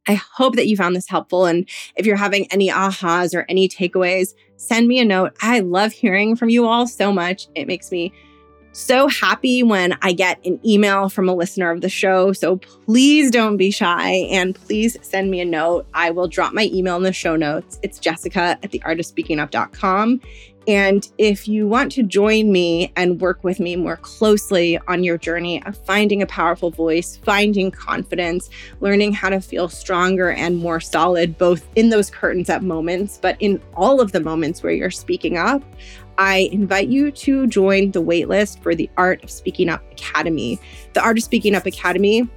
I 0.08 0.16
hope 0.16 0.56
that 0.56 0.68
you 0.68 0.76
found 0.76 0.96
this 0.96 1.08
helpful. 1.08 1.46
And 1.46 1.68
if 1.96 2.06
you're 2.06 2.16
having 2.16 2.48
any 2.52 2.70
ahas 2.70 3.34
or 3.34 3.46
any 3.50 3.68
takeaways, 3.68 4.34
send 4.58 4.88
me 4.88 5.00
a 5.00 5.06
note. 5.06 5.36
I 5.42 5.60
love 5.60 5.92
hearing 5.92 6.36
from 6.36 6.50
you 6.50 6.66
all 6.68 6.88
so 6.88 7.12
much. 7.12 7.48
It 7.56 7.68
makes 7.68 7.92
me 7.92 8.13
so 8.74 9.08
happy 9.08 9.62
when 9.62 9.96
I 10.02 10.13
get 10.13 10.44
an 10.46 10.60
email 10.66 11.08
from 11.08 11.30
a 11.30 11.34
listener 11.34 11.70
of 11.72 11.82
the 11.82 11.89
show. 11.89 12.34
So 12.34 12.58
please 12.58 13.32
don't 13.32 13.56
be 13.56 13.72
shy 13.72 14.28
and 14.32 14.56
please 14.56 14.98
send 15.02 15.30
me 15.32 15.39
a 15.42 15.46
note. 15.46 15.86
I 15.94 16.10
will 16.10 16.28
drop 16.28 16.54
my 16.54 16.70
email 16.74 16.98
in 16.98 17.04
the 17.04 17.13
show 17.13 17.36
notes. 17.36 17.80
It's 17.84 18.00
jessica 18.00 18.58
at 18.62 18.72
theartofspeakingup.com. 18.72 20.22
And 20.67 21.08
if 21.17 21.47
you 21.47 21.67
want 21.67 21.91
to 21.93 22.04
join 22.04 22.52
me 22.52 22.93
and 22.95 23.19
work 23.19 23.43
with 23.43 23.60
me 23.60 23.76
more 23.76 23.97
closely 23.97 24.80
on 24.88 25.04
your 25.04 25.17
journey 25.17 25.62
of 25.65 25.76
finding 25.76 26.21
a 26.21 26.26
powerful 26.26 26.71
voice, 26.71 27.17
finding 27.17 27.69
confidence, 27.69 28.49
learning 28.80 29.12
how 29.12 29.30
to 29.30 29.41
feel 29.41 29.67
stronger 29.67 30.32
and 30.32 30.58
more 30.58 30.80
solid, 30.80 31.38
both 31.38 31.67
in 31.76 31.89
those 31.89 32.10
curtains 32.10 32.49
up 32.49 32.62
moments, 32.62 33.19
but 33.21 33.36
in 33.39 33.62
all 33.76 33.99
of 33.99 34.13
the 34.13 34.21
moments 34.21 34.63
where 34.63 34.71
you're 34.71 34.89
speaking 34.89 35.38
up, 35.38 35.63
I 36.17 36.49
invite 36.52 36.88
you 36.88 37.12
to 37.12 37.47
join 37.47 37.91
the 37.91 38.02
waitlist 38.02 38.62
for 38.62 38.76
the 38.76 38.89
Art 38.97 39.23
of 39.23 39.32
Speaking 39.32 39.67
Up 39.67 39.84
Academy. 39.91 40.60
The 40.93 41.02
Art 41.02 41.17
of 41.17 41.23
Speaking 41.23 41.56
Up 41.56 41.65
Academy 41.65 42.30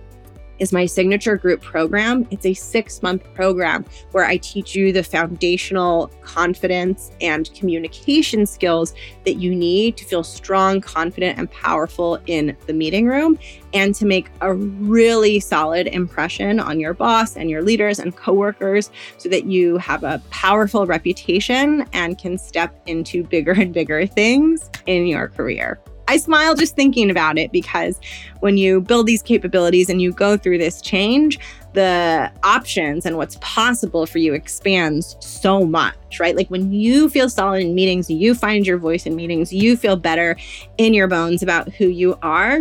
is 0.58 0.72
my 0.72 0.86
signature 0.86 1.36
group 1.36 1.60
program. 1.62 2.26
It's 2.30 2.46
a 2.46 2.54
six 2.54 3.02
month 3.02 3.22
program 3.34 3.84
where 4.12 4.24
I 4.24 4.36
teach 4.38 4.74
you 4.74 4.92
the 4.92 5.02
foundational 5.02 6.08
confidence 6.22 7.10
and 7.20 7.52
communication 7.54 8.46
skills 8.46 8.94
that 9.24 9.34
you 9.34 9.54
need 9.54 9.96
to 9.98 10.04
feel 10.04 10.24
strong, 10.24 10.80
confident, 10.80 11.38
and 11.38 11.50
powerful 11.50 12.18
in 12.26 12.56
the 12.66 12.72
meeting 12.72 13.06
room 13.06 13.38
and 13.74 13.94
to 13.94 14.06
make 14.06 14.30
a 14.40 14.54
really 14.54 15.40
solid 15.40 15.86
impression 15.88 16.58
on 16.60 16.80
your 16.80 16.94
boss 16.94 17.36
and 17.36 17.50
your 17.50 17.62
leaders 17.62 17.98
and 17.98 18.16
coworkers 18.16 18.90
so 19.18 19.28
that 19.28 19.46
you 19.46 19.76
have 19.76 20.02
a 20.04 20.22
powerful 20.30 20.86
reputation 20.86 21.84
and 21.92 22.18
can 22.18 22.38
step 22.38 22.80
into 22.86 23.22
bigger 23.24 23.52
and 23.52 23.74
bigger 23.74 24.06
things 24.06 24.70
in 24.86 25.06
your 25.06 25.28
career. 25.28 25.78
I 26.08 26.18
smile 26.18 26.54
just 26.54 26.76
thinking 26.76 27.10
about 27.10 27.38
it 27.38 27.50
because 27.50 27.98
when 28.40 28.56
you 28.56 28.80
build 28.80 29.06
these 29.06 29.22
capabilities 29.22 29.88
and 29.88 30.00
you 30.00 30.12
go 30.12 30.36
through 30.36 30.58
this 30.58 30.80
change, 30.80 31.38
the 31.72 32.32
options 32.42 33.04
and 33.04 33.16
what's 33.16 33.36
possible 33.40 34.06
for 34.06 34.18
you 34.18 34.32
expands 34.32 35.16
so 35.20 35.64
much, 35.64 36.18
right? 36.20 36.36
Like 36.36 36.48
when 36.48 36.72
you 36.72 37.08
feel 37.10 37.28
solid 37.28 37.62
in 37.62 37.74
meetings, 37.74 38.08
you 38.08 38.34
find 38.34 38.66
your 38.66 38.78
voice 38.78 39.04
in 39.04 39.14
meetings, 39.14 39.52
you 39.52 39.76
feel 39.76 39.96
better 39.96 40.36
in 40.78 40.94
your 40.94 41.08
bones 41.08 41.42
about 41.42 41.68
who 41.70 41.86
you 41.86 42.16
are. 42.22 42.60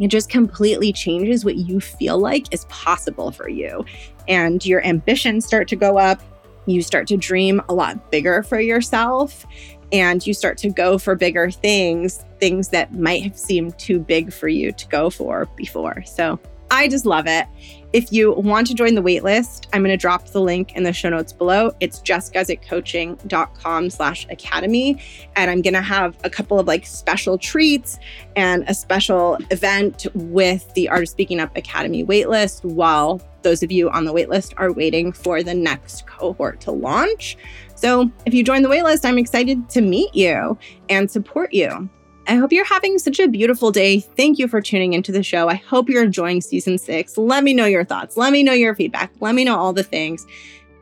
It 0.00 0.08
just 0.08 0.28
completely 0.28 0.92
changes 0.92 1.44
what 1.44 1.56
you 1.56 1.80
feel 1.80 2.18
like 2.18 2.52
is 2.52 2.64
possible 2.64 3.30
for 3.30 3.48
you. 3.48 3.84
And 4.26 4.64
your 4.66 4.84
ambitions 4.84 5.46
start 5.46 5.68
to 5.68 5.76
go 5.76 5.98
up. 5.98 6.20
You 6.66 6.82
start 6.82 7.06
to 7.08 7.16
dream 7.16 7.60
a 7.68 7.74
lot 7.74 8.10
bigger 8.10 8.42
for 8.42 8.58
yourself 8.58 9.46
and 9.92 10.26
you 10.26 10.34
start 10.34 10.58
to 10.58 10.70
go 10.70 10.98
for 10.98 11.14
bigger 11.14 11.50
things, 11.50 12.24
things 12.40 12.68
that 12.68 12.94
might 12.94 13.22
have 13.22 13.38
seemed 13.38 13.78
too 13.78 14.00
big 14.00 14.32
for 14.32 14.48
you 14.48 14.72
to 14.72 14.88
go 14.88 15.10
for 15.10 15.46
before. 15.56 16.02
So 16.04 16.38
I 16.70 16.88
just 16.88 17.06
love 17.06 17.26
it. 17.26 17.46
If 17.92 18.12
you 18.12 18.32
want 18.32 18.66
to 18.66 18.74
join 18.74 18.96
the 18.96 19.02
waitlist, 19.02 19.68
I'm 19.72 19.82
going 19.82 19.92
to 19.92 19.96
drop 19.96 20.26
the 20.26 20.40
link 20.40 20.74
in 20.74 20.82
the 20.82 20.92
show 20.92 21.08
notes 21.08 21.32
below. 21.32 21.70
It's 21.78 22.00
jessguzikcoaching.com 22.00 23.90
slash 23.90 24.26
academy. 24.28 25.00
And 25.36 25.50
I'm 25.50 25.62
going 25.62 25.74
to 25.74 25.82
have 25.82 26.18
a 26.24 26.30
couple 26.30 26.58
of 26.58 26.66
like 26.66 26.84
special 26.84 27.38
treats 27.38 28.00
and 28.34 28.64
a 28.66 28.74
special 28.74 29.38
event 29.50 30.08
with 30.14 30.74
the 30.74 30.88
Art 30.88 31.02
of 31.02 31.08
Speaking 31.08 31.38
Up 31.38 31.56
Academy 31.56 32.04
waitlist 32.04 32.64
while 32.64 33.22
those 33.42 33.62
of 33.62 33.70
you 33.70 33.88
on 33.90 34.04
the 34.04 34.12
waitlist 34.12 34.54
are 34.56 34.72
waiting 34.72 35.12
for 35.12 35.44
the 35.44 35.54
next 35.54 36.06
cohort 36.06 36.60
to 36.62 36.72
launch. 36.72 37.36
So 37.74 38.10
if 38.26 38.34
you 38.34 38.42
join 38.44 38.62
the 38.62 38.68
waitlist, 38.68 39.04
I'm 39.04 39.18
excited 39.18 39.68
to 39.70 39.80
meet 39.80 40.14
you 40.14 40.58
and 40.88 41.10
support 41.10 41.52
you. 41.52 41.88
I 42.26 42.36
hope 42.36 42.52
you're 42.52 42.64
having 42.64 42.98
such 42.98 43.20
a 43.20 43.28
beautiful 43.28 43.70
day. 43.70 44.00
Thank 44.00 44.38
you 44.38 44.48
for 44.48 44.62
tuning 44.62 44.94
into 44.94 45.12
the 45.12 45.22
show. 45.22 45.48
I 45.48 45.56
hope 45.56 45.90
you're 45.90 46.04
enjoying 46.04 46.40
season 46.40 46.78
six. 46.78 47.18
Let 47.18 47.44
me 47.44 47.52
know 47.52 47.66
your 47.66 47.84
thoughts. 47.84 48.16
Let 48.16 48.32
me 48.32 48.42
know 48.42 48.52
your 48.52 48.74
feedback. 48.74 49.12
Let 49.20 49.34
me 49.34 49.44
know 49.44 49.58
all 49.58 49.74
the 49.74 49.82
things. 49.82 50.26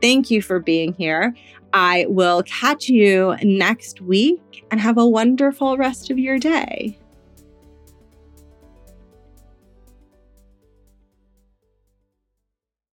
Thank 0.00 0.31
you 0.31 0.40
for 0.40 0.61
being 0.61 0.92
here. 0.92 1.35
I 1.72 2.07
will 2.09 2.42
catch 2.44 2.88
you 2.88 3.37
next 3.42 4.00
week 4.00 4.64
and 4.70 4.81
have 4.81 4.98
a 4.98 5.07
wonderful 5.07 5.76
rest 5.76 6.11
of 6.11 6.18
your 6.18 6.38
day. 6.38 6.98